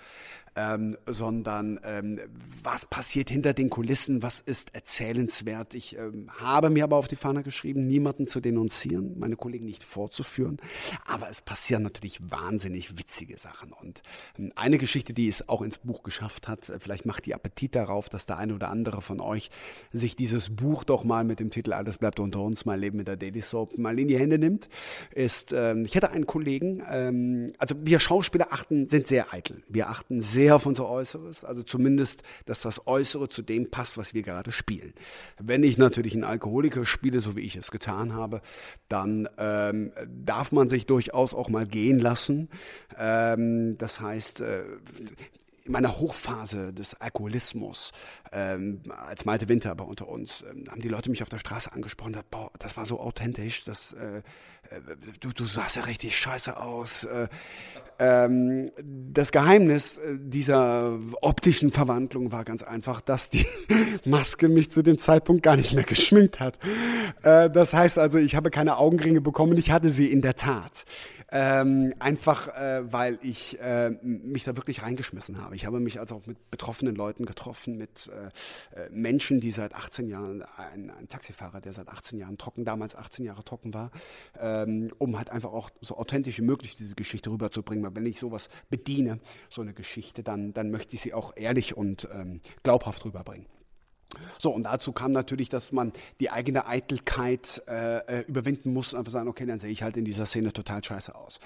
[0.56, 2.20] ähm, sondern ähm,
[2.62, 5.74] was passiert hinter den Kulissen, was ist erzählenswert.
[5.74, 9.82] Ich ähm, habe mir aber auf die Fahne geschrieben, niemanden zu denunzieren, meine Kollegen nicht
[9.82, 10.58] vorzuführen,
[11.04, 14.02] aber es passieren natürlich wahnsinnig witzige Sachen und
[14.38, 17.74] ähm, eine Geschichte, die es auch ins Buch geschafft hat, äh, vielleicht macht die Appetit
[17.74, 19.50] darauf, dass der eine oder andere von euch
[19.92, 22.98] sich dieses Buch Buch doch mal mit dem Titel Alles bleibt unter uns, mein Leben
[22.98, 24.68] mit der Daily Soap mal in die Hände nimmt,
[25.14, 29.62] ist, ähm, ich hatte einen Kollegen, ähm, also wir Schauspieler achten, sind sehr eitel.
[29.66, 34.12] Wir achten sehr auf unser Äußeres, also zumindest, dass das Äußere zu dem passt, was
[34.12, 34.92] wir gerade spielen.
[35.38, 38.42] Wenn ich natürlich einen Alkoholiker spiele, so wie ich es getan habe,
[38.90, 42.50] dann ähm, darf man sich durchaus auch mal gehen lassen.
[42.98, 44.64] Ähm, das heißt, äh,
[45.68, 47.92] in meiner Hochphase des Alkoholismus,
[48.32, 51.72] ähm, als Malte Winter bei unter uns, ähm, haben die Leute mich auf der Straße
[51.72, 54.22] angesprochen, und boah, das war so authentisch, das, äh, äh,
[55.20, 57.04] du, du sahst ja richtig scheiße aus.
[57.04, 57.28] Äh,
[57.98, 63.46] ähm, das Geheimnis äh, dieser optischen Verwandlung war ganz einfach, dass die
[64.04, 66.58] Maske mich zu dem Zeitpunkt gar nicht mehr geschminkt hat.
[67.22, 70.84] Äh, das heißt also, ich habe keine Augenringe bekommen, ich hatte sie in der Tat.
[71.30, 75.56] Ähm, einfach, äh, weil ich äh, mich da wirklich reingeschmissen habe.
[75.56, 78.08] Ich habe mich also auch mit betroffenen Leuten getroffen, mit
[78.74, 82.64] äh, äh Menschen, die seit 18 Jahren, ein, ein, Taxifahrer, der seit 18 Jahren trocken,
[82.64, 83.90] damals 18 Jahre trocken war,
[84.40, 87.84] ähm, um halt einfach auch so authentisch wie möglich diese Geschichte rüberzubringen.
[87.84, 91.76] Weil wenn ich sowas bediene, so eine Geschichte, dann, dann möchte ich sie auch ehrlich
[91.76, 93.46] und ähm, glaubhaft rüberbringen.
[94.38, 98.98] So, und dazu kam natürlich, dass man die eigene Eitelkeit äh, äh, überwinden muss und
[98.98, 101.40] einfach sagen, okay, dann sehe ich halt in dieser Szene total scheiße aus.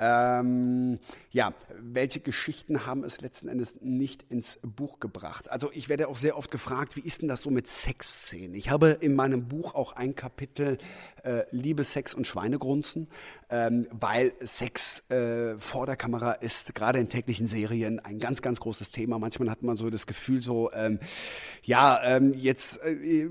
[0.00, 1.00] Ähm,
[1.32, 5.50] ja, welche Geschichten haben es letzten Endes nicht ins Buch gebracht?
[5.50, 8.54] Also ich werde auch sehr oft gefragt, wie ist denn das so mit Sexszenen?
[8.54, 10.78] Ich habe in meinem Buch auch ein Kapitel
[11.24, 13.08] äh, Liebe, Sex und Schweinegrunzen,
[13.50, 18.60] ähm, weil Sex äh, vor der Kamera ist gerade in täglichen Serien ein ganz, ganz
[18.60, 19.18] großes Thema.
[19.18, 20.98] Manchmal hat man so das Gefühl, so, ähm,
[21.62, 23.26] ja, ähm, jetzt äh,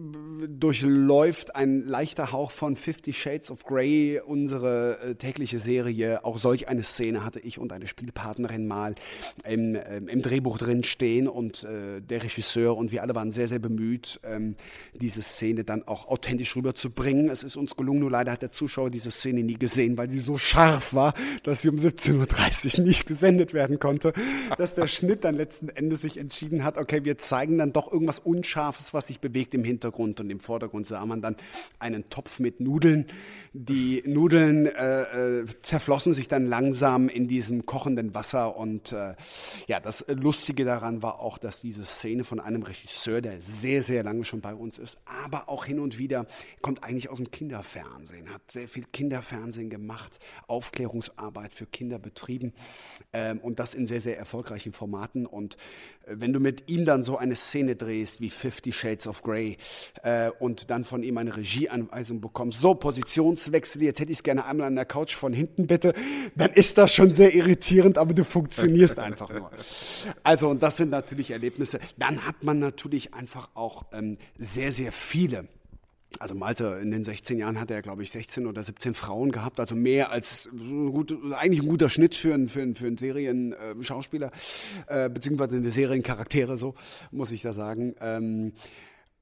[0.47, 6.67] durchläuft ein leichter Hauch von Fifty Shades of Grey unsere äh, tägliche Serie, auch solch
[6.67, 8.95] eine Szene hatte ich und eine Spielpartnerin mal
[9.47, 13.47] im, ähm, im Drehbuch drin stehen und äh, der Regisseur und wir alle waren sehr,
[13.47, 14.55] sehr bemüht, ähm,
[14.93, 17.29] diese Szene dann auch authentisch rüberzubringen.
[17.29, 20.19] Es ist uns gelungen, nur leider hat der Zuschauer diese Szene nie gesehen, weil sie
[20.19, 24.13] so scharf war, dass sie um 17.30 Uhr nicht gesendet werden konnte,
[24.57, 28.19] dass der Schnitt dann letzten Endes sich entschieden hat, okay, wir zeigen dann doch irgendwas
[28.19, 31.35] Unscharfes, was sich bewegt im Hintergrund und im Vordergrund sah man dann
[31.79, 33.05] einen Topf mit Nudeln.
[33.53, 38.57] Die Nudeln äh, äh, zerflossen sich dann langsam in diesem kochenden Wasser.
[38.57, 39.15] Und äh,
[39.67, 44.03] ja, das Lustige daran war auch, dass diese Szene von einem Regisseur, der sehr, sehr
[44.03, 46.27] lange schon bei uns ist, aber auch hin und wieder
[46.61, 49.96] kommt eigentlich aus dem Kinderfernsehen, hat sehr viel Kinderfernsehen gemacht,
[50.47, 52.53] Aufklärungsarbeit für Kinder betrieben
[53.13, 55.25] ähm, und das in sehr, sehr erfolgreichen Formaten.
[55.25, 55.55] Und
[56.05, 59.57] äh, wenn du mit ihm dann so eine Szene drehst wie Fifty Shades of Grey
[60.03, 64.45] äh, und dann von ihm eine Regieanweisung bekommst, so Positionswechsel, jetzt hätte ich es gerne
[64.45, 65.93] einmal an der Couch von hinten bitte,
[66.35, 69.51] dann ist das schon sehr irritierend, aber du funktionierst einfach nur.
[70.23, 71.79] Also, und das sind natürlich Erlebnisse.
[71.97, 75.47] Dann hat man natürlich einfach auch ähm, sehr, sehr viele
[76.19, 79.59] also Malte in den 16 Jahren hat er, glaube ich, 16 oder 17 Frauen gehabt,
[79.59, 84.31] also mehr als gut, eigentlich ein guter Schnitt für einen, für einen, für einen Serien-Schauspieler,
[84.87, 86.75] äh, beziehungsweise eine Seriencharaktere, so
[87.11, 87.95] muss ich da sagen.
[88.01, 88.53] Ähm,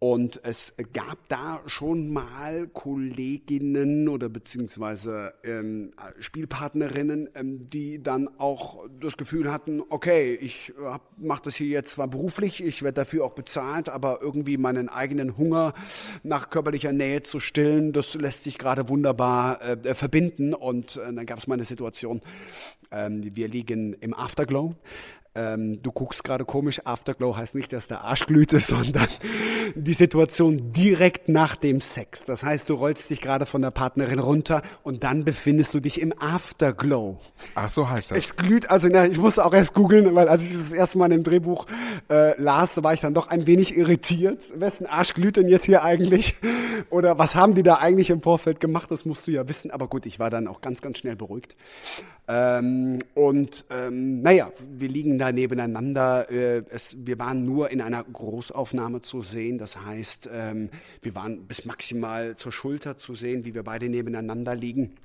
[0.08, 8.86] und es gab da schon mal Kolleginnen oder beziehungsweise ähm, Spielpartnerinnen, ähm, die dann auch
[9.02, 13.26] das Gefühl hatten, okay, ich äh, mache das hier jetzt zwar beruflich, ich werde dafür
[13.26, 15.74] auch bezahlt, aber irgendwie meinen eigenen Hunger
[16.22, 20.54] nach körperlicher Nähe zu stillen, das lässt sich gerade wunderbar äh, verbinden.
[20.54, 22.22] Und äh, dann gab es mal eine Situation,
[22.92, 24.76] ähm, wir liegen im Afterglow
[25.36, 29.08] ähm, du guckst gerade komisch, Afterglow heißt nicht, dass der Arsch glühte, sondern
[29.76, 32.26] die Situation direkt nach dem Sex.
[32.26, 36.02] Das heißt, du rollst dich gerade von der Partnerin runter und dann befindest du dich
[36.02, 37.20] im Afterglow.
[37.56, 38.18] Ach, so heißt das.
[38.18, 41.12] Es glüht, also na, ich musste auch erst googeln, weil als ich das erste Mal
[41.12, 41.66] im Drehbuch
[42.10, 44.40] äh, las, war ich dann doch ein wenig irritiert.
[44.60, 46.36] Wessen Arsch glüht denn jetzt hier eigentlich?
[46.90, 48.90] Oder was haben die da eigentlich im Vorfeld gemacht?
[48.92, 49.72] Das musst du ja wissen.
[49.72, 51.56] Aber gut, ich war dann auch ganz, ganz schnell beruhigt.
[52.28, 56.30] Ähm, und ähm, naja, wir liegen da nebeneinander.
[56.32, 59.58] Äh, es, wir waren nur in einer Großaufnahme zu sehen.
[59.58, 60.70] Das heißt, ähm,
[61.02, 64.96] wir waren bis maximal zur Schulter zu sehen, wie wir beide nebeneinander liegen.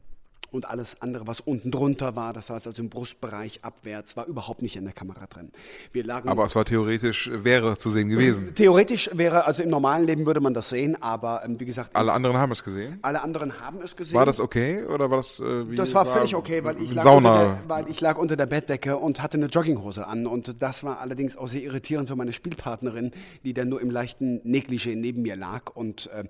[0.53, 4.63] Und alles andere, was unten drunter war, das heißt also im Brustbereich abwärts, war überhaupt
[4.63, 5.53] nicht in der Kamera drin.
[5.93, 8.53] Wir lagen aber es war theoretisch, wäre zu sehen gewesen.
[8.57, 11.95] Theoretisch wäre, also im normalen Leben würde man das sehen, aber ähm, wie gesagt.
[11.95, 12.99] Alle anderen haben es gesehen?
[13.03, 14.17] Alle anderen haben es gesehen.
[14.17, 16.95] War das okay oder war das äh, wie, Das war, war völlig okay, weil ich,
[16.95, 17.45] lag Sauna.
[17.45, 20.99] Der, weil ich lag unter der Bettdecke und hatte eine Jogginghose an und das war
[20.99, 23.13] allerdings auch sehr irritierend für meine Spielpartnerin,
[23.45, 26.25] die dann nur im leichten Negligé neben mir lag und äh,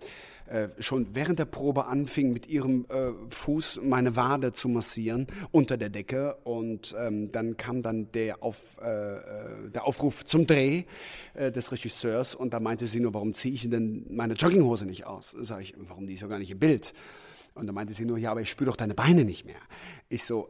[0.50, 5.76] äh, schon während der Probe anfing, mit ihrem äh, Fuß meine Wade zu massieren unter
[5.76, 6.36] der Decke.
[6.42, 10.84] Und ähm, dann kam dann der, Auf, äh, äh der Aufruf zum Dreh
[11.34, 15.06] äh, des Regisseurs und da meinte sie nur, warum ziehe ich denn meine Jogginghose nicht
[15.06, 15.36] aus?
[15.38, 16.94] Sag ich, warum die ist ja gar nicht im Bild?
[17.54, 19.60] Und da meinte sie nur, ja, aber ich spüre doch deine Beine nicht mehr.
[20.08, 20.48] Ich so,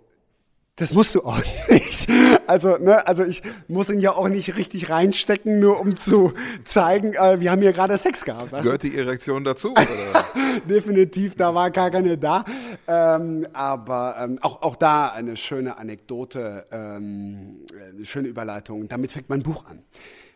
[0.80, 2.08] das musst du auch nicht.
[2.46, 6.32] Also, ne, also ich muss ihn ja auch nicht richtig reinstecken, nur um zu
[6.64, 8.50] zeigen, äh, wir haben hier gerade Sex gehabt.
[8.50, 9.74] Gehört die Erektion dazu?
[10.68, 12.44] Definitiv, da war gar keine da.
[12.88, 18.88] Ähm, aber ähm, auch, auch da eine schöne Anekdote, ähm, eine schöne Überleitung.
[18.88, 19.82] Damit fängt mein Buch an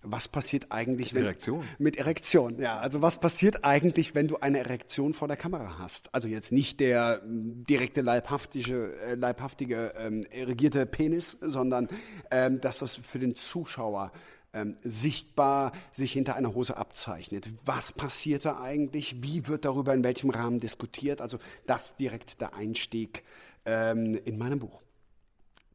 [0.05, 1.25] was passiert eigentlich, wenn.
[1.25, 1.65] Erektion.
[1.79, 2.79] Mit Erektion, ja.
[2.79, 6.15] Also was passiert eigentlich, wenn du eine Erektion vor der Kamera hast?
[6.15, 11.89] Also jetzt nicht der ähm, direkte leibhaftige, äh, leibhaftige ähm, erregierte Penis, sondern
[12.31, 14.13] ähm, dass das für den Zuschauer
[14.53, 17.51] ähm, sichtbar sich hinter einer Hose abzeichnet.
[17.65, 19.23] Was passiert da eigentlich?
[19.23, 21.21] Wie wird darüber in welchem Rahmen diskutiert?
[21.21, 23.25] Also das direkt der Einstieg
[23.65, 24.81] ähm, in meinem Buch.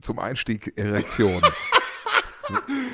[0.01, 1.41] Zum Einstieg Erektion.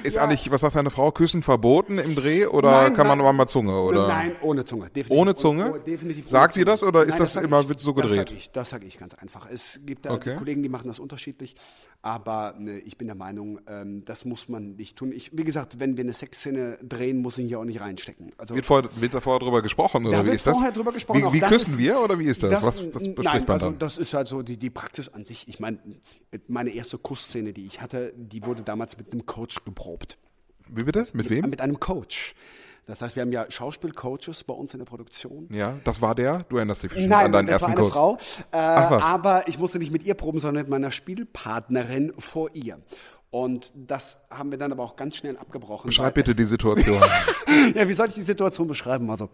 [0.04, 0.24] Ist ja.
[0.24, 3.48] eigentlich, was sagt deine Frau, Küssen verboten im Dreh oder nein, kann man nur einmal
[3.48, 3.80] Zunge?
[3.80, 4.08] Oder?
[4.08, 4.86] Nein, ohne Zunge.
[4.90, 5.12] Definitiv.
[5.12, 5.74] Ohne Zunge?
[5.74, 8.18] Oh, definitiv sagt sie das oder nein, ist das, das immer ich, so gedreht?
[8.54, 9.48] Das sage ich, sag ich ganz einfach.
[9.50, 10.36] Es gibt da okay.
[10.36, 11.56] Kollegen, die machen das unterschiedlich.
[12.02, 15.12] Aber ne, ich bin der Meinung, ähm, das muss man nicht tun.
[15.12, 18.32] Ich, wie gesagt, wenn wir eine Sexszene drehen, muss ich hier auch nicht reinstecken.
[18.38, 20.58] Also, wird, vor, wird da vorher drüber gesprochen oder da wie ist das?
[20.74, 21.34] Drüber gesprochen.
[21.34, 22.52] Wie, wie küssen ist, wir oder wie ist das?
[22.52, 25.48] das was, was nein, also das ist halt so die, die Praxis an sich.
[25.48, 25.80] Ich meine,
[26.48, 30.18] meine erste Kussszene, die ich hatte, die wurde damals mit einem Coach geprobt.
[30.70, 31.06] Wie bitte?
[31.14, 31.50] Mit wem?
[31.50, 32.36] Mit einem Coach.
[32.88, 35.48] Das heißt, wir haben ja Schauspielcoaches bei uns in der Produktion.
[35.52, 36.44] Ja, das war der?
[36.50, 37.94] Du erinnerst dich bestimmt Nein, an deinen das ersten war eine Kurs.
[37.94, 38.18] Frau.
[38.52, 39.04] Äh, Ach, was?
[39.04, 42.80] Aber ich musste nicht mit ihr proben, sondern mit meiner Spielpartnerin vor ihr.
[43.32, 45.88] Und das haben wir dann aber auch ganz schnell abgebrochen.
[45.88, 47.02] Beschreib bitte die Situation.
[47.76, 49.10] ja, wie soll ich die Situation beschreiben?
[49.10, 49.30] Also,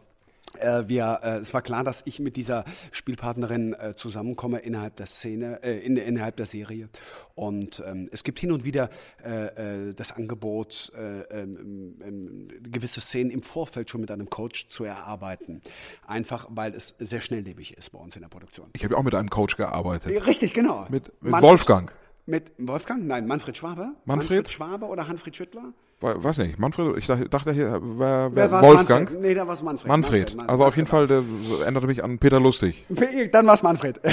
[0.60, 5.06] äh, wir, äh, es war klar, dass ich mit dieser Spielpartnerin äh, zusammenkomme innerhalb der
[5.06, 6.90] Szene, äh, in, innerhalb der Serie.
[7.36, 8.90] Und ähm, es gibt hin und wieder
[9.24, 14.84] äh, äh, das Angebot, ähm, ähm, gewisse Szenen im Vorfeld schon mit einem Coach zu
[14.84, 15.62] erarbeiten.
[16.06, 18.70] Einfach, weil es sehr schnelllebig ist bei uns in der Produktion.
[18.74, 20.26] Ich habe ja auch mit einem Coach gearbeitet.
[20.26, 20.86] Richtig, genau.
[20.90, 21.92] Mit, mit Wolfgang.
[22.26, 23.06] Mit Wolfgang?
[23.06, 23.94] Nein, Manfred Schwabe.
[24.06, 24.30] Manfred?
[24.30, 25.74] Manfred Schwabe oder Hanfried Schüttler?
[26.02, 29.06] Weiß nicht, Manfred, ich dachte, hier war, war Wolfgang.
[29.06, 29.22] Manfred?
[29.22, 29.88] Nee, da war es Manfred.
[29.88, 30.12] Manfred.
[30.12, 30.36] Manfred.
[30.36, 30.50] Manfred.
[30.50, 31.24] Also auf jeden Fall, der
[31.62, 32.86] erinnerte mich an Peter Lustig.
[33.32, 34.00] Dann war es Manfred.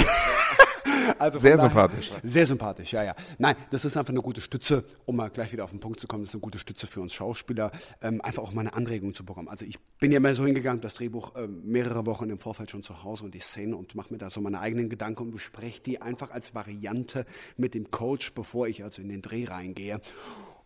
[1.17, 2.11] Also sehr sympathisch.
[2.23, 3.15] Sehr sympathisch, ja, ja.
[3.37, 6.07] Nein, das ist einfach eine gute Stütze, um mal gleich wieder auf den Punkt zu
[6.07, 7.71] kommen, das ist eine gute Stütze für uns Schauspieler,
[8.01, 9.47] ähm, einfach auch mal eine Anregung zu bekommen.
[9.47, 12.83] Also ich bin ja mal so hingegangen, das Drehbuch äh, mehrere Wochen im Vorfeld schon
[12.83, 15.81] zu Hause und die Szene und mache mir da so meine eigenen Gedanken und bespreche
[15.81, 17.25] die einfach als Variante
[17.57, 20.01] mit dem Coach, bevor ich also in den Dreh reingehe.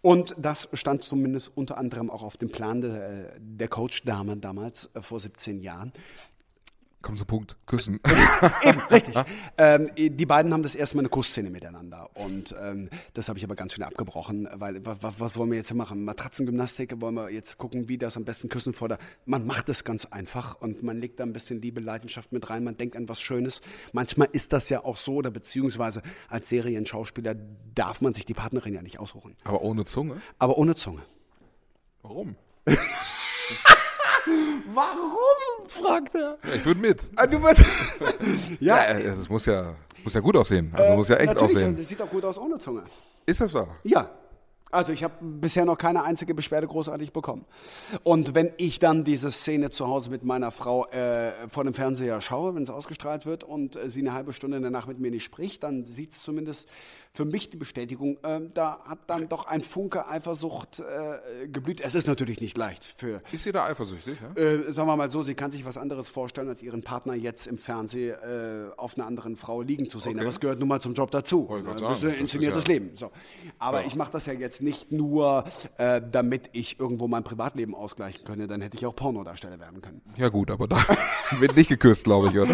[0.05, 5.01] Und das stand zumindest unter anderem auch auf dem Plan de, der Coach-Dame damals äh,
[5.01, 5.93] vor 17 Jahren.
[7.03, 7.99] Komm zum Punkt, küssen.
[8.63, 9.13] Eben, richtig.
[9.57, 12.09] ähm, die beiden haben das erste Mal eine Kussszene miteinander.
[12.13, 16.05] Und ähm, das habe ich aber ganz schnell abgebrochen, weil was, wollen wir jetzt machen?
[16.05, 18.99] Matratzengymnastik, wollen wir jetzt gucken, wie das am besten küssen vor der.
[19.25, 22.63] Man macht es ganz einfach und man legt da ein bisschen Liebe, Leidenschaft mit rein,
[22.63, 23.59] man denkt an was Schönes.
[23.91, 27.35] Manchmal ist das ja auch so, oder beziehungsweise als Serienschauspieler
[27.75, 29.35] darf man sich die Partnerin ja nicht aussuchen.
[29.43, 30.21] Aber ohne Zunge?
[30.39, 31.01] Aber ohne Zunge.
[32.01, 32.37] Warum?
[34.73, 35.69] Warum?
[35.69, 36.37] fragt er.
[36.43, 37.01] Ja, ich würde mit.
[37.15, 37.65] Ah, du würdest.
[38.59, 40.71] ja, ja, es muss ja, muss ja gut aussehen.
[40.73, 41.71] Also äh, muss ja echt aussehen.
[41.71, 42.83] Es sieht auch gut aus ohne Zunge.
[43.25, 43.67] Ist das wahr?
[43.83, 44.09] Ja.
[44.73, 47.45] Also ich habe bisher noch keine einzige Beschwerde großartig bekommen.
[48.03, 52.21] Und wenn ich dann diese Szene zu Hause mit meiner Frau äh, vor dem Fernseher
[52.21, 55.23] schaue, wenn es ausgestrahlt wird und äh, sie eine halbe Stunde danach mit mir nicht
[55.23, 56.67] spricht, dann sieht es zumindest
[57.15, 61.79] für mich die Bestätigung, äh, da hat dann doch ein Funke Eifersucht äh, geblüht.
[61.79, 63.21] Es ist natürlich nicht leicht für.
[63.31, 64.17] Ist sie da eifersüchtig?
[64.19, 64.41] Ja?
[64.41, 67.45] Äh, sagen wir mal so, sie kann sich was anderes vorstellen, als ihren Partner jetzt
[67.45, 70.13] im Fernsehen äh, auf einer anderen Frau liegen zu sehen.
[70.13, 70.21] Okay.
[70.21, 71.47] Aber es gehört nun mal zum Job dazu.
[71.79, 72.97] Das ist ein inszeniertes ja Leben.
[72.97, 73.11] So.
[73.59, 73.87] Aber ja.
[73.87, 75.43] ich mache das ja jetzt nicht nur,
[75.77, 80.01] äh, damit ich irgendwo mein Privatleben ausgleichen könne, dann hätte ich auch Pornodarsteller werden können.
[80.17, 80.77] Ja gut, aber da
[81.39, 82.53] wird nicht geküsst, glaube ich, oder?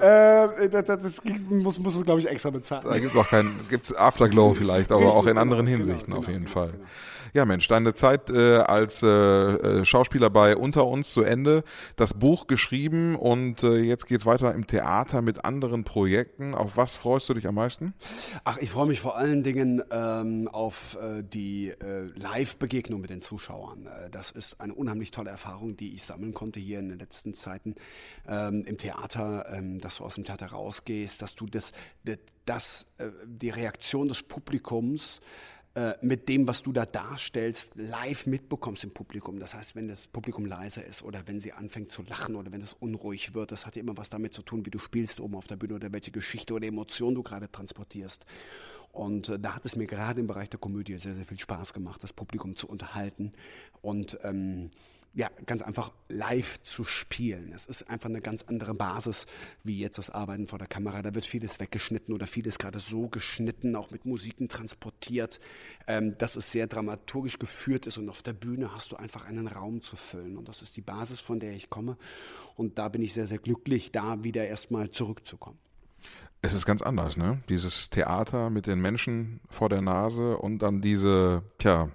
[0.00, 2.84] Äh, das, das muss, muss es, glaube ich, extra bezahlen.
[2.86, 6.18] Da gibt es auch kein, gibt's Afterglow vielleicht, aber auch in anderen genau, Hinsichten genau,
[6.18, 6.74] auf jeden genau, Fall.
[7.34, 11.64] Ja, Mensch, deine Zeit äh, als äh, äh, Schauspieler bei Unter uns zu Ende,
[11.96, 16.54] das Buch geschrieben und äh, jetzt geht's weiter im Theater mit anderen Projekten.
[16.54, 17.92] Auf was freust du dich am meisten?
[18.44, 23.20] Ach, ich freue mich vor allen Dingen ähm, auf äh, die äh, Live-Begegnung mit den
[23.20, 23.86] Zuschauern.
[23.86, 27.34] Äh, das ist eine unheimlich tolle Erfahrung, die ich sammeln konnte hier in den letzten
[27.34, 27.74] Zeiten
[28.28, 31.72] ähm, im Theater, ähm, dass du aus dem Theater rausgehst, dass du das,
[32.04, 35.20] das, das äh, die Reaktion des Publikums
[35.74, 39.40] äh, mit dem, was du da darstellst, live mitbekommst im Publikum.
[39.40, 42.60] Das heißt, wenn das Publikum leiser ist oder wenn sie anfängt zu lachen oder wenn
[42.60, 45.34] es unruhig wird, das hat ja immer was damit zu tun, wie du spielst oben
[45.34, 48.24] auf der Bühne oder welche Geschichte oder Emotion du gerade transportierst.
[48.92, 51.72] Und äh, da hat es mir gerade im Bereich der Komödie sehr, sehr viel Spaß
[51.72, 53.32] gemacht, das Publikum zu unterhalten
[53.82, 54.70] und ähm,
[55.14, 57.52] ja, ganz einfach live zu spielen.
[57.52, 59.26] Es ist einfach eine ganz andere Basis
[59.62, 61.02] wie jetzt das Arbeiten vor der Kamera.
[61.02, 65.38] Da wird vieles weggeschnitten oder vieles gerade so geschnitten, auch mit Musiken transportiert,
[65.86, 69.46] ähm, dass es sehr dramaturgisch geführt ist und auf der Bühne hast du einfach einen
[69.46, 70.36] Raum zu füllen.
[70.36, 71.96] Und das ist die Basis, von der ich komme.
[72.56, 75.58] Und da bin ich sehr, sehr glücklich, da wieder erstmal zurückzukommen.
[76.44, 77.42] Es ist ganz anders, ne?
[77.48, 81.88] Dieses Theater mit den Menschen vor der Nase und dann diese, tja,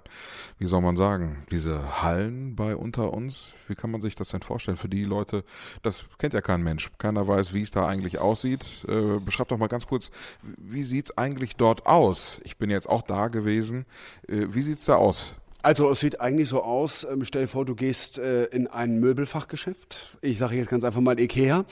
[0.58, 3.52] wie soll man sagen, diese Hallen bei unter uns.
[3.68, 5.44] Wie kann man sich das denn vorstellen für die Leute?
[5.82, 6.90] Das kennt ja kein Mensch.
[6.98, 8.84] Keiner weiß, wie es da eigentlich aussieht.
[8.88, 10.10] Äh, beschreib doch mal ganz kurz,
[10.42, 12.40] wie sieht's eigentlich dort aus?
[12.42, 13.86] Ich bin jetzt auch da gewesen.
[14.26, 15.38] Äh, wie sieht's da aus?
[15.62, 18.98] Also es sieht eigentlich so aus, ähm, stell dir vor, du gehst äh, in ein
[18.98, 20.16] Möbelfachgeschäft.
[20.22, 21.66] Ich sage jetzt ganz einfach mal Ikea.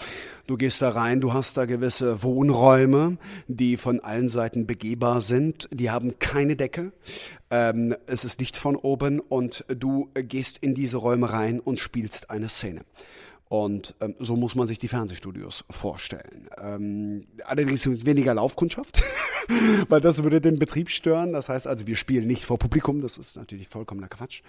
[0.46, 3.16] Du gehst da rein, du hast da gewisse Wohnräume,
[3.46, 5.68] die von allen Seiten begehbar sind.
[5.72, 6.92] Die haben keine Decke.
[7.50, 12.28] Ähm, es ist Licht von oben und du gehst in diese Räume rein und spielst
[12.28, 12.82] eine Szene.
[13.48, 16.48] Und ähm, so muss man sich die Fernsehstudios vorstellen.
[16.60, 19.02] Ähm, allerdings mit weniger Laufkundschaft,
[19.88, 21.32] weil das würde den Betrieb stören.
[21.32, 24.42] Das heißt also, wir spielen nicht vor Publikum, das ist natürlich vollkommener Quatsch.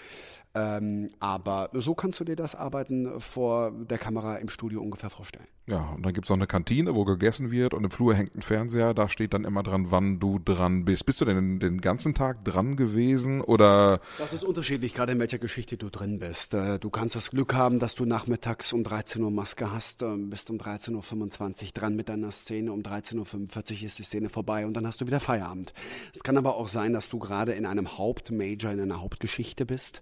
[0.55, 5.47] Ähm, aber so kannst du dir das Arbeiten vor der Kamera im Studio ungefähr vorstellen.
[5.67, 8.41] Ja, und dann gibt's auch eine Kantine, wo gegessen wird und im Flur hängt ein
[8.41, 11.05] Fernseher, da steht dann immer dran, wann du dran bist.
[11.05, 14.01] Bist du denn den ganzen Tag dran gewesen oder?
[14.17, 16.55] Das ist unterschiedlich, gerade in welcher Geschichte du drin bist.
[16.55, 20.31] Äh, Du kannst das Glück haben, dass du nachmittags um 13 Uhr Maske hast, ähm,
[20.31, 24.65] bist um 13.25 Uhr dran mit deiner Szene, um 13.45 Uhr ist die Szene vorbei
[24.65, 25.73] und dann hast du wieder Feierabend.
[26.15, 30.01] Es kann aber auch sein, dass du gerade in einem Hauptmajor, in einer Hauptgeschichte bist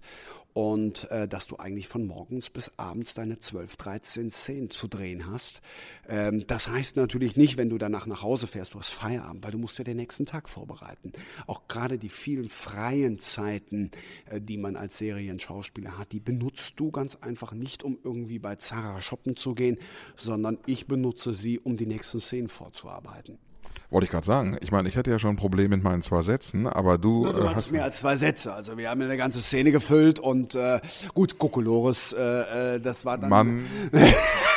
[0.54, 5.30] und äh, dass du eigentlich von morgens bis abends deine 12, 13 Szenen zu drehen
[5.30, 5.60] hast.
[6.08, 9.52] Ähm, das heißt natürlich nicht, wenn du danach nach Hause fährst, du hast Feierabend, weil
[9.52, 11.12] du musst ja den nächsten Tag vorbereiten.
[11.46, 13.90] Auch gerade die vielen freien Zeiten,
[14.26, 18.56] äh, die man als Serienschauspieler hat, die benutzt du ganz einfach nicht, um irgendwie bei
[18.56, 19.78] Zara shoppen zu gehen,
[20.16, 23.38] sondern ich benutze sie, um die nächsten Szenen vorzuarbeiten.
[23.90, 24.58] Wollte ich gerade sagen.
[24.60, 27.44] Ich meine, ich hatte ja schon ein Problem mit meinen zwei Sätzen, aber du, Du
[27.44, 28.52] äh, hast mehr als zwei Sätze.
[28.52, 30.80] Also wir haben ja eine ganze Szene gefüllt und äh,
[31.14, 33.30] gut, Kokolores, äh, äh, das war dann.
[33.30, 33.66] Mann.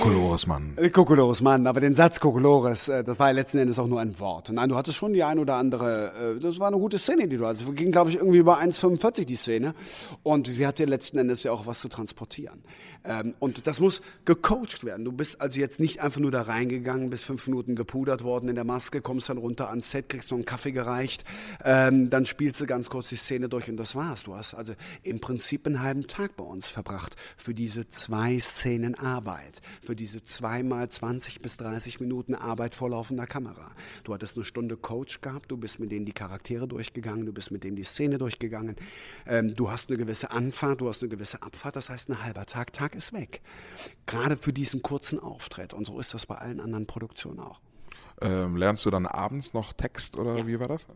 [0.00, 0.72] Kokolores Mann.
[0.76, 4.00] Äh, Kokolores, Mann, aber den Satz Kokolores, äh, das war ja letzten Endes auch nur
[4.00, 4.50] ein Wort.
[4.50, 7.36] Nein, du hattest schon die ein oder andere, äh, das war eine gute Szene, die
[7.36, 7.64] du hattest.
[7.76, 9.74] Ging, glaube ich, irgendwie über 1,45 die Szene.
[10.22, 12.62] Und sie hatte letzten Endes ja auch was zu transportieren.
[13.04, 15.04] Ähm, und das muss gecoacht werden.
[15.04, 18.54] Du bist also jetzt nicht einfach nur da reingegangen, bist fünf Minuten gepudert worden in
[18.54, 21.24] der Maske, kommst dann runter ans Set, kriegst noch einen Kaffee gereicht,
[21.64, 24.24] ähm, dann spielst du ganz kurz die Szene durch und das war's.
[24.24, 24.72] Du hast also
[25.02, 30.22] im Prinzip einen halben Tag bei uns verbracht für diese zwei Szenen Arbeit, für diese
[30.24, 33.68] zweimal 20 bis 30 Minuten Arbeit vor laufender Kamera.
[34.04, 37.50] Du hattest eine Stunde Coach gehabt, du bist mit denen die Charaktere durchgegangen, du bist
[37.50, 38.76] mit denen die Szene durchgegangen,
[39.26, 42.46] ähm, du hast eine gewisse Anfahrt, du hast eine gewisse Abfahrt, das heißt ein halber
[42.46, 43.40] Tag, Tag ist weg.
[44.06, 47.60] Gerade für diesen kurzen Auftritt und so ist das bei allen anderen Produktionen auch.
[48.20, 50.86] Ähm, lernst du dann abends noch Text oder wie war das?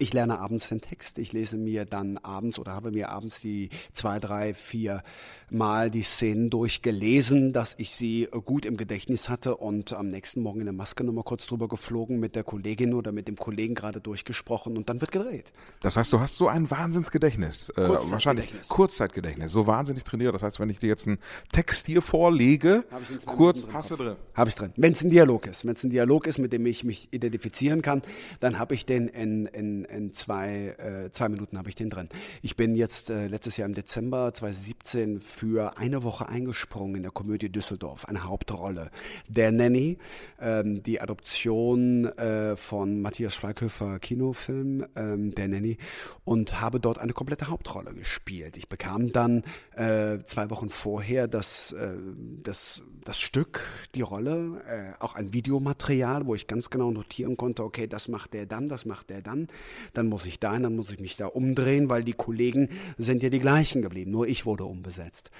[0.00, 1.18] Ich lerne abends den Text.
[1.18, 5.02] Ich lese mir dann abends oder habe mir abends die zwei, drei, vier
[5.50, 10.60] Mal die Szenen durchgelesen, dass ich sie gut im Gedächtnis hatte und am nächsten Morgen
[10.60, 14.00] in der Maske nochmal kurz drüber geflogen, mit der Kollegin oder mit dem Kollegen gerade
[14.00, 15.52] durchgesprochen und dann wird gedreht.
[15.80, 17.70] Das heißt, du hast so ein Wahnsinnsgedächtnis.
[17.70, 19.50] Äh, wahrscheinlich Kurzzeitgedächtnis.
[19.50, 20.34] So wahnsinnig trainiert.
[20.34, 21.18] Das heißt, wenn ich dir jetzt einen
[21.50, 22.84] Text hier vorlege,
[23.26, 24.16] kurz drin hast du drin.
[24.34, 24.72] Habe ich drin.
[24.76, 27.82] Wenn es ein Dialog ist, wenn es ein Dialog ist, mit dem ich mich identifizieren
[27.82, 28.02] kann,
[28.40, 32.08] dann habe ich den in, in in, zwei, äh, zwei Minuten habe ich den drin.
[32.42, 37.12] Ich bin jetzt äh, letztes Jahr im Dezember 2017 für eine Woche eingesprungen in der
[37.12, 38.90] Komödie Düsseldorf, eine Hauptrolle.
[39.28, 39.98] Der Nanny,
[40.40, 45.78] ähm, die Adoption äh, von Matthias Schweighöfer Kinofilm, ähm, Der Nanny,
[46.24, 48.56] und habe dort eine komplette Hauptrolle gespielt.
[48.56, 49.42] Ich bekam dann
[49.76, 51.94] äh, zwei Wochen vorher das, äh,
[52.42, 53.62] das, das Stück,
[53.94, 58.34] die Rolle, äh, auch ein Videomaterial, wo ich ganz genau notieren konnte, okay, das macht
[58.34, 59.48] der dann, das macht der dann,
[59.94, 63.30] dann muss ich dahin, dann muss ich mich da umdrehen, weil die Kollegen sind ja
[63.30, 65.30] die gleichen geblieben, nur ich wurde umbesetzt.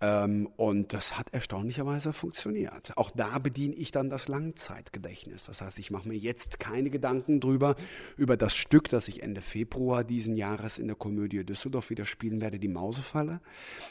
[0.00, 2.96] Ähm, und das hat erstaunlicherweise funktioniert.
[2.96, 5.44] Auch da bediene ich dann das Langzeitgedächtnis.
[5.44, 7.76] Das heißt, ich mache mir jetzt keine Gedanken drüber,
[8.16, 12.40] über das Stück, das ich Ende Februar diesen Jahres in der Komödie Düsseldorf wieder spielen
[12.40, 13.40] werde, die Mausefalle.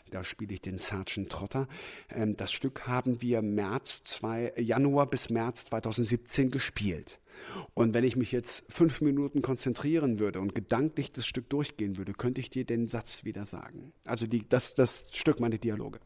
[0.09, 1.67] Da spiele ich den Sergeant Trotter.
[2.09, 7.19] Ähm, das Stück haben wir März zwei, Januar bis März 2017 gespielt.
[7.73, 12.13] Und wenn ich mich jetzt fünf Minuten konzentrieren würde und gedanklich das Stück durchgehen würde,
[12.13, 13.93] könnte ich dir den Satz wieder sagen.
[14.05, 15.99] Also die, das, das Stück meine Dialoge.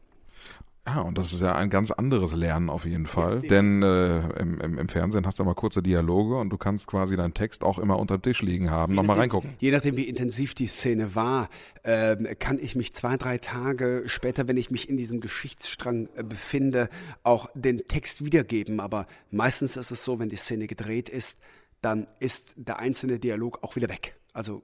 [0.86, 3.40] Ja, und das ist ja ein ganz anderes Lernen auf jeden Fall.
[3.42, 6.86] Ja, Denn äh, im, im, im, Fernsehen hast du mal kurze Dialoge und du kannst
[6.86, 8.94] quasi deinen Text auch immer unterm Tisch liegen haben.
[8.94, 9.54] Nochmal reingucken.
[9.60, 11.48] Je nachdem, wie intensiv die Szene war,
[11.84, 16.22] äh, kann ich mich zwei, drei Tage später, wenn ich mich in diesem Geschichtsstrang äh,
[16.22, 16.90] befinde,
[17.22, 18.80] auch den Text wiedergeben.
[18.80, 21.38] Aber meistens ist es so, wenn die Szene gedreht ist,
[21.80, 24.16] dann ist der einzelne Dialog auch wieder weg.
[24.34, 24.62] Also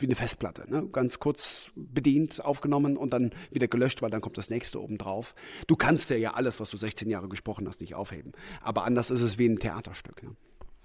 [0.00, 0.88] wie eine Festplatte, ne?
[0.92, 5.36] ganz kurz bedient, aufgenommen und dann wieder gelöscht, weil dann kommt das nächste oben drauf.
[5.68, 8.32] Du kannst ja, ja alles, was du 16 Jahre gesprochen hast, nicht aufheben.
[8.60, 10.24] Aber anders ist es wie ein Theaterstück.
[10.24, 10.30] Ne?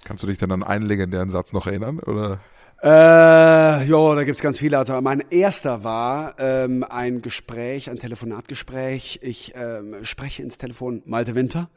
[0.05, 1.99] Kannst du dich dann an einen legendären Satz noch erinnern?
[1.99, 2.39] Oder?
[2.83, 4.77] Äh, ja, da gibt's ganz viele.
[4.77, 9.21] Also mein erster war ähm, ein Gespräch, ein Telefonatgespräch.
[9.23, 11.71] Ich ähm, spreche ins Telefon Malte Winter,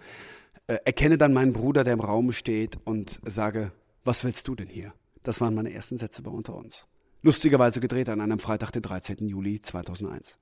[0.66, 3.72] äh, erkenne dann meinen Bruder, der im Raum steht und sage,
[4.04, 4.92] was willst du denn hier?
[5.22, 6.86] Das waren meine ersten Sätze bei Unter uns.
[7.22, 9.28] Lustigerweise gedreht an einem Freitag, den 13.
[9.28, 10.38] Juli 2001.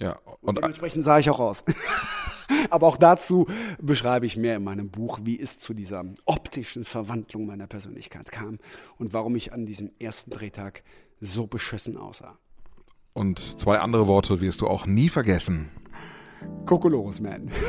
[0.00, 1.64] Ja, und, und dementsprechend sah ich auch aus.
[2.70, 3.46] Aber auch dazu
[3.80, 8.58] beschreibe ich mehr in meinem Buch, wie es zu dieser optischen Verwandlung meiner Persönlichkeit kam
[8.98, 10.82] und warum ich an diesem ersten Drehtag
[11.20, 12.38] so beschissen aussah.
[13.12, 15.70] Und zwei andere Worte wirst du auch nie vergessen.
[16.66, 17.50] Kokolores Man.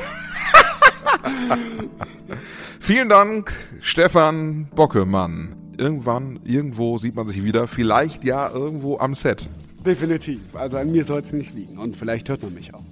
[2.79, 7.67] Vielen Dank, Stefan Bockelmann irgendwann, irgendwo sieht man sich wieder.
[7.67, 9.47] Vielleicht ja irgendwo am Set.
[9.85, 10.39] Definitiv.
[10.53, 11.77] Also an mir soll es nicht liegen.
[11.77, 12.83] Und vielleicht hört man mich auch.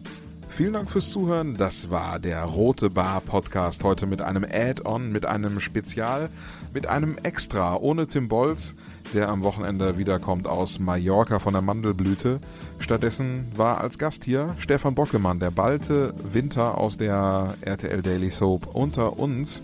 [0.56, 1.56] Vielen Dank fürs Zuhören.
[1.58, 6.30] Das war der Rote Bar Podcast heute mit einem Add-on, mit einem Spezial,
[6.72, 8.76] mit einem Extra ohne Tim Bolz,
[9.16, 12.40] der am Wochenende wiederkommt aus Mallorca von der Mandelblüte.
[12.78, 18.76] Stattdessen war als Gast hier Stefan Bockemann, der balte Winter aus der RTL Daily Soap
[18.76, 19.64] unter uns.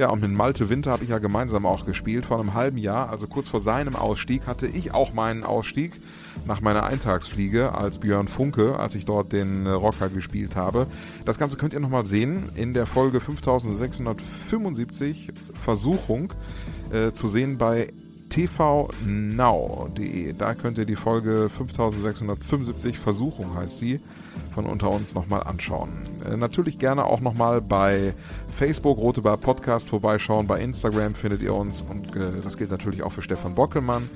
[0.00, 3.10] Ja, und mit Malte Winter habe ich ja gemeinsam auch gespielt vor einem halben Jahr.
[3.10, 5.92] Also kurz vor seinem Ausstieg hatte ich auch meinen Ausstieg
[6.46, 10.86] nach meiner Eintagsfliege als Björn Funke, als ich dort den äh, Rocker gespielt habe.
[11.26, 16.32] Das Ganze könnt ihr nochmal sehen in der Folge 5675 Versuchung
[16.90, 17.92] äh, zu sehen bei
[18.30, 20.32] tvnow.de.
[20.32, 24.00] Da könnt ihr die Folge 5675 Versuchung heißt sie
[24.54, 25.90] von unter uns nochmal anschauen.
[26.24, 28.14] Äh, natürlich gerne auch nochmal bei
[28.52, 30.46] Facebook Rote Bar Podcast vorbeischauen.
[30.46, 34.08] Bei Instagram findet ihr uns und äh, das gilt natürlich auch für Stefan Bockelmann.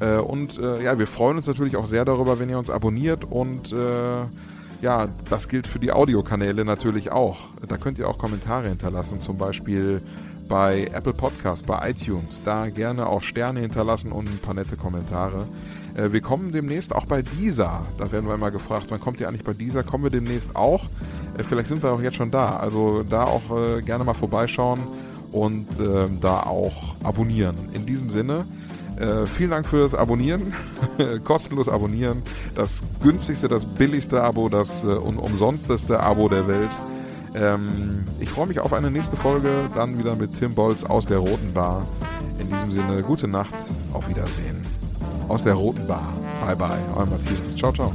[0.00, 3.74] Äh, und ja, wir freuen uns natürlich auch sehr darüber, wenn ihr uns abonniert und
[4.82, 7.38] ja, das gilt für die Audiokanäle natürlich auch.
[7.66, 10.02] Da könnt ihr auch Kommentare hinterlassen, zum Beispiel
[10.48, 12.40] bei Apple Podcast, bei iTunes.
[12.44, 15.46] Da gerne auch Sterne hinterlassen und ein paar nette Kommentare.
[15.96, 17.82] Äh, wir kommen demnächst auch bei dieser.
[17.98, 19.82] Da werden wir immer gefragt, wann kommt ihr eigentlich bei dieser?
[19.82, 20.84] Kommen wir demnächst auch?
[21.38, 22.56] Äh, vielleicht sind wir auch jetzt schon da.
[22.56, 24.80] Also da auch äh, gerne mal vorbeischauen
[25.32, 27.56] und ähm, da auch abonnieren.
[27.72, 28.46] In diesem Sinne,
[29.34, 30.54] vielen Dank fürs Abonnieren.
[31.24, 32.22] Kostenlos abonnieren.
[32.54, 36.70] Das günstigste, das billigste Abo, das äh, umsonsteste Abo der Welt.
[37.34, 41.18] Ähm, ich freue mich auf eine nächste Folge, dann wieder mit Tim Bolz aus der
[41.18, 41.86] Roten Bar.
[42.38, 43.54] In diesem Sinne, gute Nacht,
[43.92, 44.60] auf Wiedersehen.
[45.28, 46.12] Aus der Roten Bar.
[46.44, 47.56] Bye bye, euer Matthias.
[47.56, 47.92] Ciao, ciao.